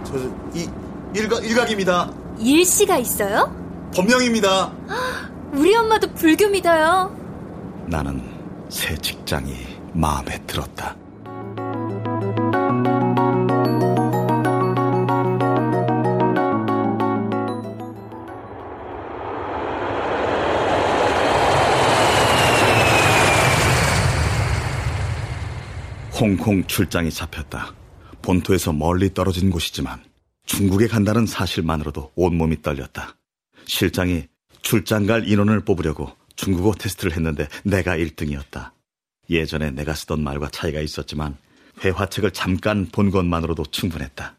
저, 0.05 0.17
이, 0.53 0.69
일각, 1.15 1.43
일각입니다. 1.45 2.11
일씨가 2.39 2.97
있어요? 2.97 3.62
법명입니다. 3.95 4.71
우리 5.53 5.75
엄마도 5.75 6.11
불교 6.13 6.47
믿어요. 6.49 7.15
나는 7.87 8.21
새 8.69 8.97
직장이 8.97 9.53
마음에 9.93 10.39
들었다. 10.47 10.95
홍콩 26.19 26.65
출장이 26.65 27.11
잡혔다. 27.11 27.73
본토에서 28.21 28.71
멀리 28.71 29.13
떨어진 29.13 29.51
곳이지만 29.51 29.99
중국에 30.45 30.87
간다는 30.87 31.25
사실만으로도 31.25 32.11
온몸이 32.15 32.61
떨렸다. 32.61 33.17
실장이 33.65 34.27
출장 34.61 35.05
갈 35.05 35.27
인원을 35.27 35.61
뽑으려고 35.65 36.11
중국어 36.35 36.73
테스트를 36.73 37.13
했는데 37.13 37.47
내가 37.63 37.97
1등이었다. 37.97 38.71
예전에 39.29 39.71
내가 39.71 39.93
쓰던 39.93 40.23
말과 40.23 40.49
차이가 40.49 40.79
있었지만 40.79 41.37
회화책을 41.83 42.31
잠깐 42.31 42.87
본 42.91 43.11
것만으로도 43.11 43.63
충분했다. 43.65 44.35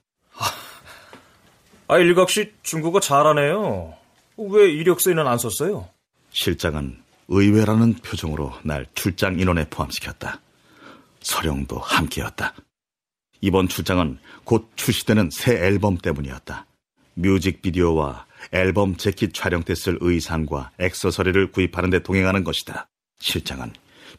아, 1.86 1.98
일각 1.98 2.30
씨 2.30 2.52
중국어 2.62 3.00
잘하네요. 3.00 3.94
왜 4.36 4.70
이력서에는 4.70 5.26
안 5.26 5.38
썼어요? 5.38 5.88
실장은 6.30 7.02
의외라는 7.28 7.94
표정으로 7.94 8.52
날 8.62 8.86
출장 8.94 9.38
인원에 9.38 9.68
포함시켰다. 9.68 10.40
서령도 11.20 11.78
함께였다. 11.78 12.54
이번 13.40 13.68
출장은 13.68 14.18
곧 14.44 14.70
출시되는 14.76 15.30
새 15.30 15.52
앨범 15.54 15.98
때문이었다. 15.98 16.66
뮤직비디오와 17.14 18.26
앨범 18.52 18.96
재킷 18.96 19.32
촬영 19.34 19.62
때 19.62 19.74
쓸 19.74 19.98
의상과 20.00 20.70
액세서리를 20.78 21.50
구입하는 21.52 21.90
데 21.90 21.98
동행하는 22.00 22.44
것이다. 22.44 22.88
실장은 23.18 23.72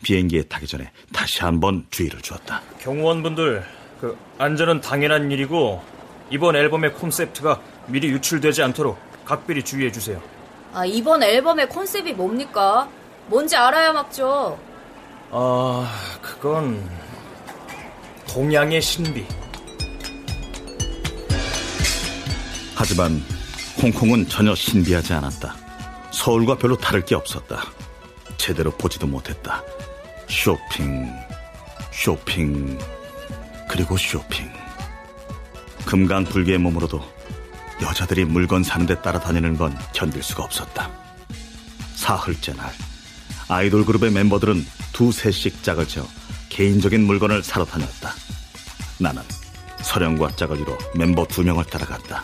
비행기에 0.04 0.44
타기 0.44 0.68
전에 0.68 0.92
다시 1.14 1.42
한번 1.42 1.86
주의를 1.90 2.22
주었다. 2.22 2.62
경호원분들, 2.82 3.64
그 4.02 4.18
안전은 4.38 4.82
당연한 4.82 5.32
일이고 5.32 5.82
이번 6.30 6.56
앨범의 6.56 6.94
콘셉트가 6.94 7.62
미리 7.88 8.10
유출되지 8.10 8.62
않도록 8.64 8.98
각별히 9.26 9.64
주의해 9.64 9.92
주세요. 9.92 10.22
아, 10.74 10.86
이번 10.86 11.24
앨범의 11.24 11.70
컨셉이 11.70 12.14
뭡니까? 12.14 12.90
뭔지 13.28 13.56
알아야 13.56 13.94
막죠. 13.94 14.60
아, 15.32 15.90
그건 16.22 16.84
동양의 18.28 18.82
신비. 18.82 19.26
하지만 22.76 23.24
홍콩은 23.82 24.30
전혀 24.30 24.56
신비하지 24.56 25.14
않았다. 25.14 25.56
서울과 26.12 26.58
별로 26.58 26.78
다를 26.78 27.02
게 27.02 27.16
없었다. 27.16 27.64
제대로 28.38 28.72
보지도 28.72 29.08
못했다. 29.08 29.64
쇼핑, 30.30 31.12
쇼핑, 31.92 32.80
그리고 33.70 33.98
쇼핑. 33.98 34.50
금강불개의 35.86 36.58
몸으로도 36.58 37.04
여자들이 37.82 38.26
물건 38.26 38.64
사는데 38.64 39.02
따라다니는 39.02 39.58
건 39.58 39.78
견딜 39.94 40.24
수가 40.24 40.44
없었다. 40.44 40.90
사흘째 41.96 42.54
날, 42.54 42.72
아이돌 43.48 43.86
그룹의 43.86 44.12
멤버들은 44.12 44.66
두세씩 44.94 45.64
짝을 45.64 45.88
지어 45.88 46.08
개인적인 46.50 47.06
물건을 47.06 47.44
사러 47.44 47.66
다녔다. 47.66 48.14
나는 49.00 49.22
서령과 49.82 50.36
짝을 50.36 50.60
이뤄 50.60 50.78
멤버 50.96 51.26
두 51.26 51.44
명을 51.44 51.66
따라갔다. 51.66 52.24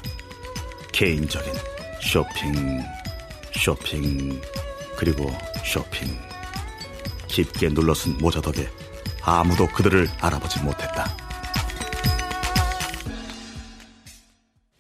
개인적인 0.91 1.53
쇼핑, 2.01 2.81
쇼핑, 3.53 4.41
그리고 4.97 5.31
쇼핑. 5.65 6.17
깊게 7.27 7.69
눌러쓴 7.69 8.17
모자 8.17 8.41
덕에 8.41 8.67
아무도 9.23 9.67
그들을 9.67 10.09
알아보지 10.19 10.59
못했다. 10.61 11.15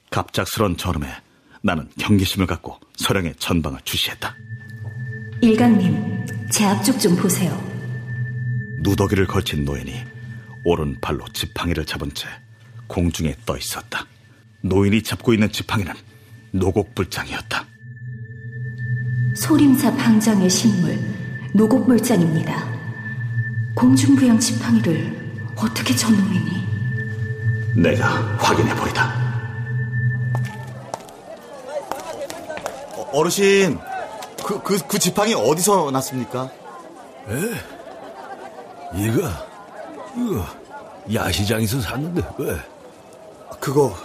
갑작스런 0.09 0.75
저름에 0.75 1.07
나는 1.61 1.89
경계심을 1.97 2.47
갖고 2.47 2.79
서령의 2.97 3.35
전방을 3.39 3.79
주시했다. 3.85 4.35
일강님, 5.41 6.25
제 6.51 6.65
앞쪽 6.65 6.99
좀 6.99 7.15
보세요. 7.15 7.51
누더기를 8.81 9.27
걸친 9.27 9.63
노인이 9.63 10.03
오른발로 10.65 11.25
지팡이를 11.33 11.85
잡은 11.85 12.13
채 12.13 12.27
공중에 12.87 13.35
떠 13.45 13.57
있었다. 13.57 14.05
노인이 14.61 15.01
잡고 15.03 15.33
있는 15.33 15.51
지팡이는 15.51 15.93
노곡불장이었다. 16.51 17.65
소림사 19.35 19.95
방장의 19.95 20.49
신물, 20.49 20.99
노곡불장입니다. 21.53 22.65
공중부양 23.75 24.39
지팡이를 24.39 25.51
어떻게 25.55 25.95
저 25.95 26.09
노인이? 26.09 26.61
내가 27.75 28.07
확인해 28.37 28.75
보이다. 28.75 29.21
어르신, 33.13 33.77
그, 34.45 34.61
그, 34.61 34.77
그 34.87 34.99
지팡이 34.99 35.33
어디서 35.33 35.91
났습니까? 35.91 36.49
에? 37.29 38.95
이거, 38.95 39.29
이거, 40.15 40.45
야시장에서 41.13 41.81
샀는데, 41.81 42.21
왜? 42.37 42.57
그거, 43.59 43.95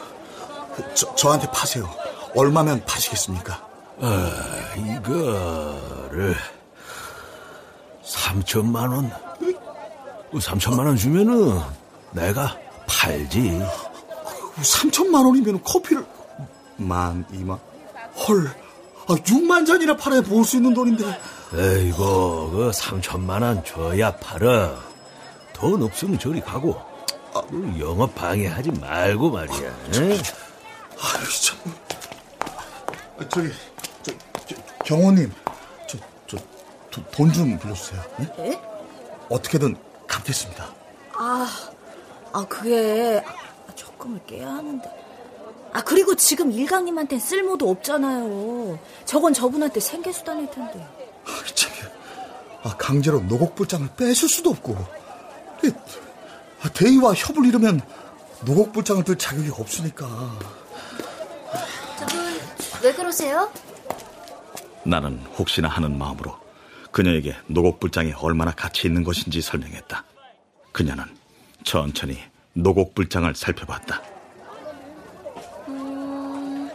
저, 0.94 1.14
저한테 1.14 1.50
파세요. 1.50 1.88
얼마면 2.34 2.84
파시겠습니까? 2.84 3.66
아, 4.00 4.30
이거를, 4.76 6.36
3천만 8.04 8.92
원. 8.92 9.10
3천만 10.32 10.80
원 10.80 10.96
주면은, 10.96 11.60
내가 12.12 12.56
팔지. 12.86 13.60
3천만 14.56 15.26
원이면 15.26 15.62
커피를, 15.62 16.04
만, 16.76 17.24
이만, 17.32 17.58
헐, 18.26 18.46
아, 19.08 19.14
6만 19.14 19.66
잔이나 19.66 19.96
팔아야 19.96 20.20
모을 20.22 20.44
수 20.44 20.56
있는 20.56 20.74
돈인데. 20.74 21.04
에이고, 21.54 22.50
그 22.50 22.70
3천만 22.74 23.42
원 23.42 23.64
줘야 23.64 24.14
팔아. 24.16 24.74
돈 25.52 25.82
없으면 25.82 26.18
저리 26.18 26.40
가고. 26.40 26.78
그 27.50 27.76
영업 27.78 28.14
방해하지 28.14 28.72
말고 28.72 29.30
말이야. 29.30 29.74
응? 29.94 30.18
아유, 31.00 31.24
참. 31.42 31.74
아, 33.18 33.28
저기, 33.28 33.50
저, 34.02 34.12
저, 34.46 34.56
경호님, 34.84 35.32
저, 35.86 35.98
저, 36.26 36.36
돈 37.10 37.32
좀 37.32 37.58
빌려주세요. 37.58 38.02
네? 38.18 38.32
예? 38.38 38.60
어떻게든 39.28 39.76
갚겠습니다. 40.06 40.72
아, 41.14 41.46
아, 42.32 42.46
그게, 42.48 43.22
아, 43.26 43.74
적금을 43.74 44.20
깨야 44.26 44.48
하는데. 44.48 44.90
아, 45.72 45.82
그리고 45.82 46.14
지금 46.14 46.50
일강님한텐 46.52 47.18
쓸모도 47.18 47.68
없잖아요. 47.68 48.78
저건 49.04 49.34
저분한테 49.34 49.80
생계수단일 49.80 50.50
텐데. 50.50 50.86
아, 52.62 52.76
강제로 52.76 53.20
노곡불장을 53.20 53.88
뺏을 53.96 54.28
수도 54.28 54.50
없고. 54.50 54.76
이, 55.64 55.70
아, 56.62 56.68
대의와 56.70 57.12
협을 57.14 57.44
이루면 57.46 57.80
노곡불장을 58.46 59.04
들 59.04 59.16
자격이 59.16 59.50
없으니까. 59.50 60.06
왜 62.82 62.92
그러세요? 62.92 63.50
나는 64.84 65.18
혹시나 65.38 65.68
하는 65.68 65.98
마음으로 65.98 66.38
그녀에게 66.92 67.36
노곡불장이 67.48 68.12
얼마나 68.18 68.52
가치 68.52 68.86
있는 68.86 69.04
것인지 69.04 69.40
설명했다. 69.40 70.04
그녀는 70.72 71.04
천천히 71.64 72.18
노곡불장을 72.54 73.34
살펴봤다. 73.34 74.02
음... 75.68 76.70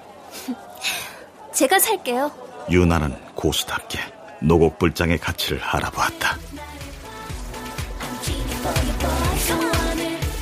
제가 1.53 1.79
살게요. 1.79 2.31
유나는 2.69 3.15
고수답게 3.35 3.99
노곡불장의 4.41 5.19
가치를 5.19 5.61
알아보았다. 5.63 6.37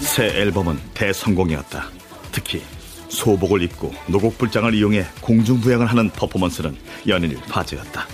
새 0.01 0.25
앨범은 0.25 0.79
대성공이었다. 0.93 1.87
특히 2.31 2.63
소복을 3.09 3.61
입고 3.63 3.93
노곡불장을 4.07 4.73
이용해 4.73 5.05
공중부양을 5.21 5.85
하는 5.87 6.09
퍼포먼스는 6.11 6.77
연인을 7.07 7.37
화제였다. 7.49 8.07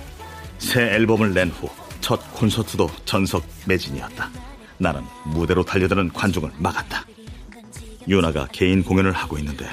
새 0.57 0.81
앨범을 0.81 1.33
낸 1.33 1.49
후 1.51 1.85
첫 2.05 2.19
콘서트도 2.35 2.87
전석 3.05 3.43
매진이었다. 3.65 4.29
나는 4.77 5.01
무대로 5.23 5.63
달려드는 5.65 6.13
관중을 6.13 6.51
막았다. 6.59 7.03
유나가 8.07 8.47
개인 8.51 8.83
공연을 8.83 9.11
하고 9.11 9.39
있는데 9.39 9.65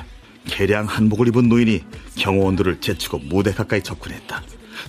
개량 0.47 0.87
한복을 0.87 1.29
입은 1.29 1.51
노인이 1.51 1.85
경호원들을 2.16 2.81
제치고 2.81 3.18
무대 3.18 3.53
가까이 3.53 3.83
접근했다. 3.83 4.43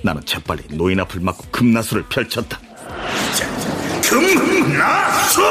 나는 0.03 0.23
재빨리 0.23 0.77
노인 0.77 1.01
앞을 1.01 1.19
막고 1.19 1.43
금나수를 1.51 2.05
펼쳤다. 2.07 2.61
금나수! 4.01 5.41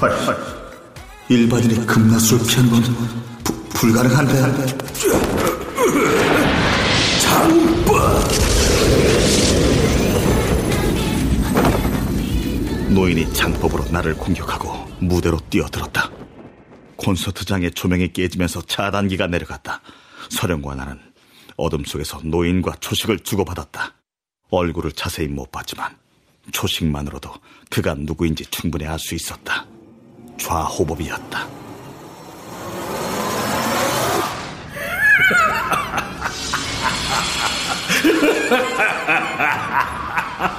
헐, 0.00 0.10
헐. 0.10 0.36
일반인이 1.28 1.86
금나수를 1.86 2.46
피하는 2.46 2.70
건 2.70 2.82
부, 3.44 3.52
불가능한데. 3.70 4.34
장빠! 7.22 8.20
노인이 12.90 13.32
장법으로 13.32 13.84
나를 13.90 14.14
공격하고 14.14 14.72
무대로 15.00 15.38
뛰어들었다. 15.50 16.10
콘서트장의 16.96 17.72
조명이 17.72 18.12
깨지면서 18.12 18.62
차단기가 18.62 19.26
내려갔다. 19.26 19.80
서령과 20.30 20.74
나는 20.74 21.00
어둠 21.56 21.84
속에서 21.84 22.20
노인과 22.22 22.76
초식을 22.80 23.20
주고받았다. 23.20 23.94
얼굴을 24.50 24.92
자세히 24.92 25.26
못 25.28 25.50
봤지만 25.50 25.96
초식만으로도 26.52 27.30
그가 27.70 27.94
누구인지 27.94 28.46
충분히 28.46 28.86
알 28.86 28.98
수 28.98 29.14
있었다. 29.14 29.66
좌호법이었다. 30.38 31.48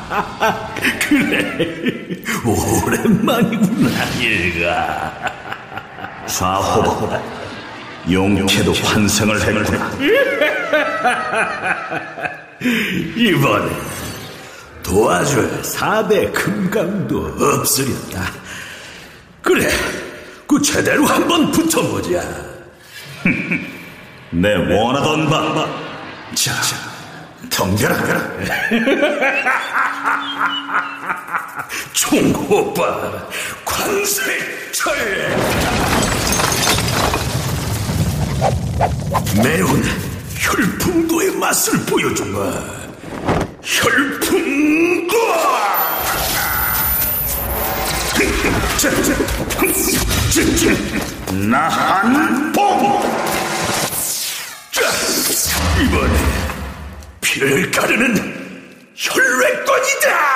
그래, 1.07 1.57
오랜만이구나, 2.45 3.89
얘가. 4.21 5.11
좌호법. 6.27 7.21
용케도 8.11 8.71
환생을 8.73 9.41
했구나. 9.41 9.91
이번에 13.15 13.71
도와줄 14.86 15.61
4대 15.63 16.31
금강도 16.31 17.36
없으렸다. 17.39 18.31
그래, 19.41 19.67
그 20.47 20.61
제대로 20.61 21.05
한번 21.05 21.51
붙어보자. 21.51 22.21
내 24.29 24.53
원하던 24.53 25.27
바. 25.27 25.67
자, 26.36 26.53
덤벼라. 27.49 27.95
총호바 31.93 33.27
관세철 33.65 34.95
매운 39.43 39.83
혈풍도의 40.38 41.31
맛을 41.38 41.79
보여주마. 41.88 42.84
혈풍도! 43.66 45.18
나한봉! 51.49 53.01
이번에 55.82 56.13
피를 57.22 57.72
가르는 57.72 58.34
혈외권이다! 58.93 60.36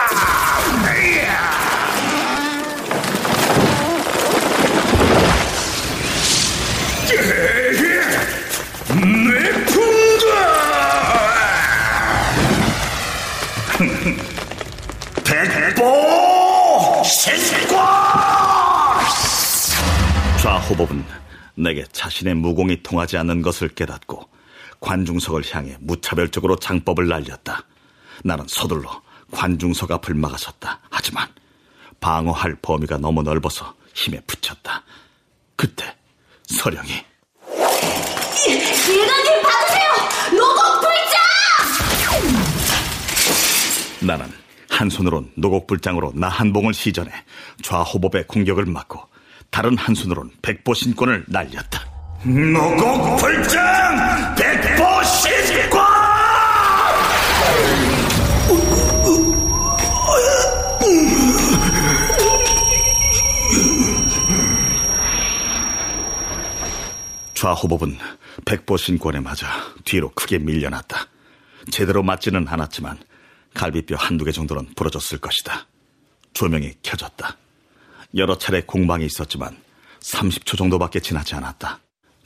호법은 20.70 21.04
내게 21.56 21.84
자신의 21.92 22.36
무공이 22.36 22.84
통하지 22.84 23.18
않는 23.18 23.42
것을 23.42 23.70
깨닫고 23.70 24.30
관중석을 24.80 25.44
향해 25.52 25.76
무차별적으로 25.80 26.58
장법을 26.58 27.08
날렸다. 27.08 27.64
나는 28.24 28.46
서둘러 28.48 29.02
관중석 29.32 29.92
앞을 29.92 30.14
막아섰다. 30.14 30.80
하지만 30.92 31.28
방어할 32.00 32.56
범위가 32.62 32.98
너무 32.98 33.24
넓어서 33.24 33.74
힘에 33.96 34.22
붙였다. 34.22 34.84
그때 35.56 35.96
서령이 36.44 36.92
일강님 38.48 39.42
받으세요! 39.42 39.92
노곡불장! 40.38 41.22
나는 44.08 44.32
한 44.70 44.90
손으로 44.90 45.26
노곡불장으로 45.36 46.14
나한봉을 46.16 46.74
시전해 46.74 47.12
좌호법의 47.64 48.28
공격을 48.28 48.66
막고 48.66 49.09
다른 49.50 49.78
한 49.78 49.95
손으론 49.95 50.32
백보 50.41 50.74
신권을 50.74 51.26
날렸다. 51.28 51.86
노공불장 52.24 53.66
백보 54.36 55.04
신권! 55.04 55.89
좌호법은 67.34 67.97
백보 68.45 68.76
신권에 68.76 69.22
맞아 69.22 69.47
뒤로 69.86 70.10
크게 70.12 70.39
밀려났다. 70.39 71.08
제대로 71.72 72.04
맞지는 72.04 72.45
않았지만 72.47 72.97
갈비뼈 73.54 73.95
한두 73.95 74.26
개 74.26 74.32
정도는 74.32 74.74
부러졌을 74.76 75.20
것이다. 75.20 75.68
조명이 76.34 76.74
켜졌다. 76.84 77.38
여러 78.16 78.38
차례 78.38 78.62
공방이 78.62 79.05
있었지만 79.05 79.57
30초 80.01 80.57
정도밖에 80.57 80.99
지나지 80.99 81.36
않았다. 81.36 81.80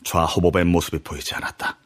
좌호법의 0.03 0.65
모습이 0.65 0.99
보이지 0.99 1.33
않았다. 1.35 1.77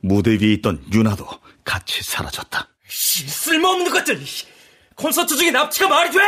무대 0.00 0.32
위에 0.32 0.52
있던 0.54 0.84
윤아도 0.92 1.26
같이 1.64 2.02
사라졌다. 2.02 2.68
씨, 2.88 3.28
쓸모없는 3.28 3.92
것들! 3.92 4.20
콘서트 4.94 5.36
중에 5.36 5.50
납치가 5.50 5.88
말이 5.88 6.10
돼! 6.10 6.18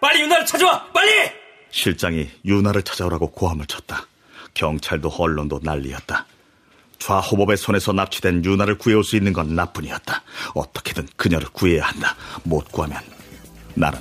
빨리 0.00 0.22
윤아를 0.22 0.44
찾아와! 0.46 0.84
빨리! 0.92 1.30
실장이 1.70 2.28
윤아를 2.44 2.82
찾아오라고 2.82 3.30
고함을 3.32 3.66
쳤다. 3.66 4.06
경찰도 4.54 5.08
언론도 5.08 5.60
난리였다. 5.62 6.26
좌호법의 6.98 7.56
손에서 7.56 7.92
납치된 7.92 8.44
윤아를 8.44 8.78
구해올 8.78 9.02
수 9.02 9.16
있는 9.16 9.32
건 9.32 9.54
나뿐이었다. 9.54 10.22
어떻게든 10.54 11.08
그녀를 11.16 11.48
구해야 11.48 11.86
한다. 11.86 12.16
못 12.44 12.70
구하면 12.70 13.02
나는 13.74 13.98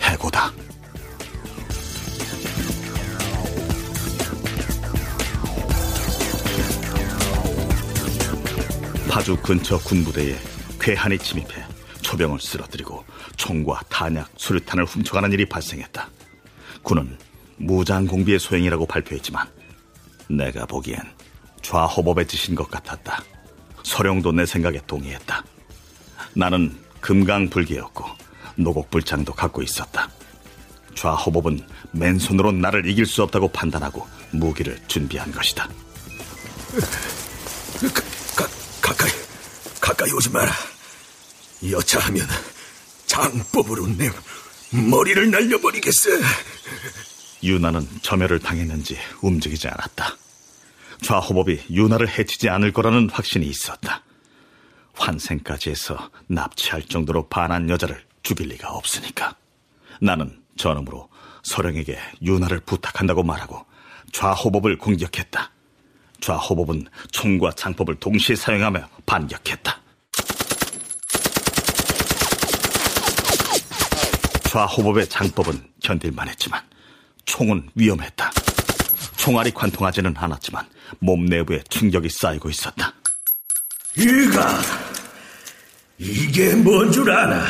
해고다. 0.00 0.52
파주 9.10 9.36
근처 9.38 9.76
군부대에 9.78 10.36
괴한이 10.80 11.18
침입해 11.18 11.64
초병을 12.00 12.38
쓰러뜨리고 12.38 13.04
총과 13.36 13.80
탄약, 13.88 14.30
수류탄을 14.36 14.84
훔쳐가는 14.84 15.32
일이 15.32 15.46
발생했다. 15.46 16.08
군은 16.82 17.18
무장 17.56 18.06
공비의 18.06 18.38
소행이라고 18.38 18.86
발표했지만 18.86 19.48
내가 20.28 20.64
보기엔 20.64 21.00
좌호법의 21.60 22.28
짓인 22.28 22.54
것 22.54 22.70
같았다. 22.70 23.22
서령도 23.82 24.30
내 24.30 24.46
생각에 24.46 24.80
동의했다. 24.86 25.44
나는 26.34 26.78
금강불개였고 27.00 28.04
노곡불장도 28.54 29.34
갖고 29.34 29.60
있었다. 29.62 30.08
좌호법은 30.94 31.66
맨손으로 31.90 32.52
나를 32.52 32.86
이길 32.86 33.06
수 33.06 33.24
없다고 33.24 33.48
판단하고 33.48 34.06
무기를 34.30 34.78
준비한 34.86 35.32
것이다. 35.32 35.68
가, 38.90 38.94
가까이 38.94 39.12
가까이 39.80 40.12
오지 40.12 40.30
마라. 40.30 40.52
여차하면 41.70 42.26
장법으로 43.06 43.86
내 43.96 44.10
머리를 44.70 45.30
날려버리겠어. 45.30 46.10
유나는 47.42 47.86
점혈을 48.02 48.40
당했는지 48.40 48.98
움직이지 49.22 49.68
않았다. 49.68 50.16
좌호법이 51.02 51.66
유나를 51.70 52.08
해치지 52.08 52.48
않을 52.48 52.72
거라는 52.72 53.08
확신이 53.10 53.46
있었다. 53.46 54.02
환생까지 54.94 55.70
해서 55.70 56.10
납치할 56.26 56.82
정도로 56.82 57.28
반한 57.28 57.70
여자를 57.70 58.04
죽일 58.22 58.48
리가 58.48 58.70
없으니까. 58.70 59.36
나는 60.00 60.42
저놈으로 60.56 61.08
서령에게 61.42 61.98
유나를 62.22 62.60
부탁한다고 62.60 63.22
말하고 63.22 63.64
좌호법을 64.12 64.76
공격했다. 64.78 65.50
좌호법은 66.20 66.86
총과 67.12 67.52
장법을 67.56 67.96
동시에 67.96 68.36
사용하며 68.36 68.88
반격했다. 69.06 69.80
좌호법의 74.44 75.08
장법은 75.08 75.62
견딜만 75.82 76.28
했지만 76.28 76.60
총은 77.24 77.70
위험했다. 77.74 78.30
총알이 79.16 79.52
관통하지는 79.52 80.14
않았지만 80.16 80.66
몸 80.98 81.26
내부에 81.26 81.62
충격이 81.68 82.08
쌓이고 82.08 82.50
있었다. 82.50 82.92
이가 83.96 84.60
이게 85.98 86.54
뭔 86.54 86.90
줄 86.90 87.10
아나? 87.10 87.44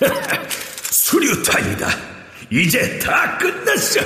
수류탄이다. 0.90 1.88
이제 2.50 2.98
다 3.00 3.36
끝났어. 3.38 4.00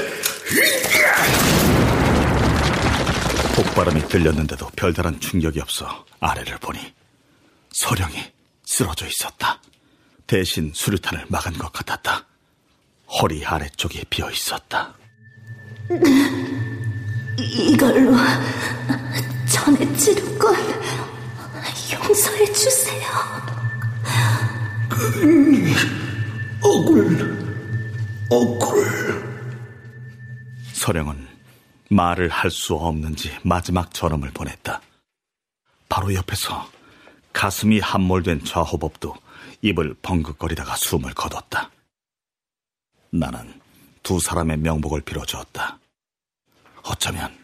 폭발음이 3.61 4.09
들렸는데도 4.09 4.71
별다른 4.75 5.21
충격이 5.21 5.61
없어 5.61 6.07
아래를 6.19 6.57
보니 6.61 6.81
서령이 7.73 8.15
쓰러져 8.65 9.07
있었다. 9.07 9.61
대신 10.27 10.73
수류탄을 10.75 11.27
막은 11.29 11.53
것 11.59 11.71
같았다. 11.71 12.25
허리 13.21 13.45
아래쪽이 13.45 14.07
비어 14.09 14.31
있었다. 14.31 14.95
이걸로 17.39 18.17
전에 19.47 19.93
치른 19.95 20.39
건 20.39 20.55
용서해 21.93 22.51
주세요. 22.53 23.11
억울, 26.63 27.39
억울. 28.31 29.21
서령은 30.73 31.30
말을 31.91 32.29
할 32.29 32.51
수 32.51 32.75
없는지 32.75 33.37
마지막 33.43 33.93
전음을 33.93 34.31
보냈다. 34.31 34.81
바로 35.89 36.15
옆에서 36.15 36.71
가슴이 37.33 37.81
함몰된 37.81 38.45
좌호법도 38.45 39.17
입을 39.63 39.95
벙긋거리다가 40.01 40.77
숨을 40.77 41.15
거뒀다. 41.15 41.71
나는 43.11 43.61
두 44.05 44.21
사람의 44.21 44.59
명복을 44.59 45.01
빌어주었다. 45.01 45.79
어쩌면 46.85 47.37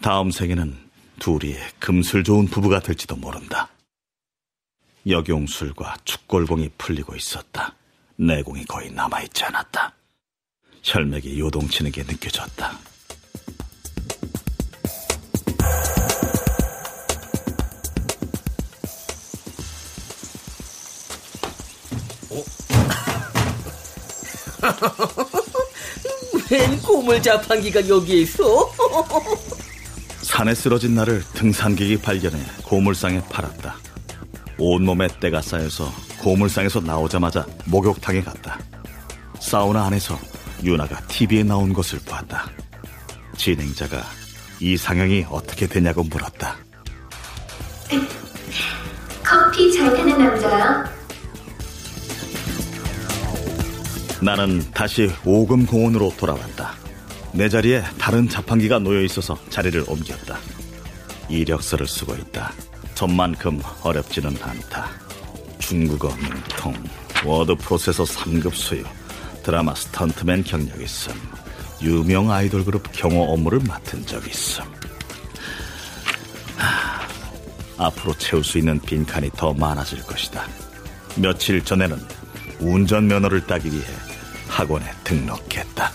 다음 0.00 0.30
생에는 0.30 0.88
둘이 1.18 1.56
금슬 1.80 2.22
좋은 2.22 2.46
부부가 2.46 2.78
될지도 2.80 3.16
모른다. 3.16 3.68
역용술과 5.06 5.96
축골공이 6.04 6.70
풀리고 6.78 7.16
있었다. 7.16 7.74
내공이 8.16 8.66
거의 8.66 8.92
남아있지 8.92 9.44
않았다. 9.44 9.92
혈맥이 10.84 11.38
요동치는 11.40 11.90
게 11.90 12.02
느껴졌다. 12.04 12.89
웬 26.50 26.80
고물 26.82 27.22
자판기가 27.22 27.88
여기에 27.88 28.20
있어? 28.22 28.70
산에 30.22 30.54
쓰러진 30.54 30.94
나를 30.94 31.24
등산객이 31.34 31.98
발견해 31.98 32.38
고물상에 32.64 33.22
팔았다. 33.30 33.76
온몸에 34.58 35.08
때가 35.20 35.40
쌓여서 35.40 35.92
고물상에서 36.18 36.80
나오자마자 36.80 37.46
목욕탕에 37.66 38.22
갔다. 38.22 38.58
사우나 39.40 39.86
안에서 39.86 40.18
유나가 40.62 41.00
TV에 41.06 41.42
나온 41.42 41.72
것을 41.72 41.98
보았다. 42.00 42.50
진행자가 43.36 44.04
이상형이 44.60 45.26
어떻게 45.30 45.66
되냐고 45.66 46.02
물었다. 46.04 46.56
커피 49.24 49.72
잘 49.72 49.96
타는 49.96 50.18
남자요. 50.18 50.99
나는 54.22 54.60
다시 54.72 55.10
오금 55.24 55.66
공원으로 55.66 56.12
돌아왔다. 56.18 56.74
내 57.32 57.48
자리에 57.48 57.82
다른 57.98 58.28
자판기가 58.28 58.78
놓여 58.78 59.02
있어서 59.02 59.38
자리를 59.48 59.84
옮겼다. 59.86 60.38
이력서를 61.28 61.86
쓰고 61.86 62.14
있다. 62.14 62.52
전만큼 62.94 63.62
어렵지는 63.82 64.36
않다. 64.42 64.90
중국어 65.58 66.08
능통, 66.16 66.74
워드 67.24 67.54
프로세서 67.54 68.04
3급 68.04 68.52
수료, 68.52 68.84
드라마 69.42 69.74
스턴트맨 69.74 70.44
경력 70.44 70.80
있음, 70.82 71.14
유명 71.80 72.30
아이돌 72.30 72.64
그룹 72.64 72.90
경호 72.92 73.32
업무를 73.32 73.60
맡은 73.60 74.04
적 74.04 74.26
있음. 74.28 74.64
하, 76.56 77.86
앞으로 77.86 78.12
채울 78.18 78.44
수 78.44 78.58
있는 78.58 78.78
빈칸이 78.80 79.30
더 79.36 79.54
많아질 79.54 80.02
것이다. 80.02 80.46
며칠 81.16 81.64
전에는 81.64 81.98
운전면허를 82.58 83.46
따기 83.46 83.72
위해 83.72 83.86
학원에 84.50 84.84
등록했다. 85.04 85.92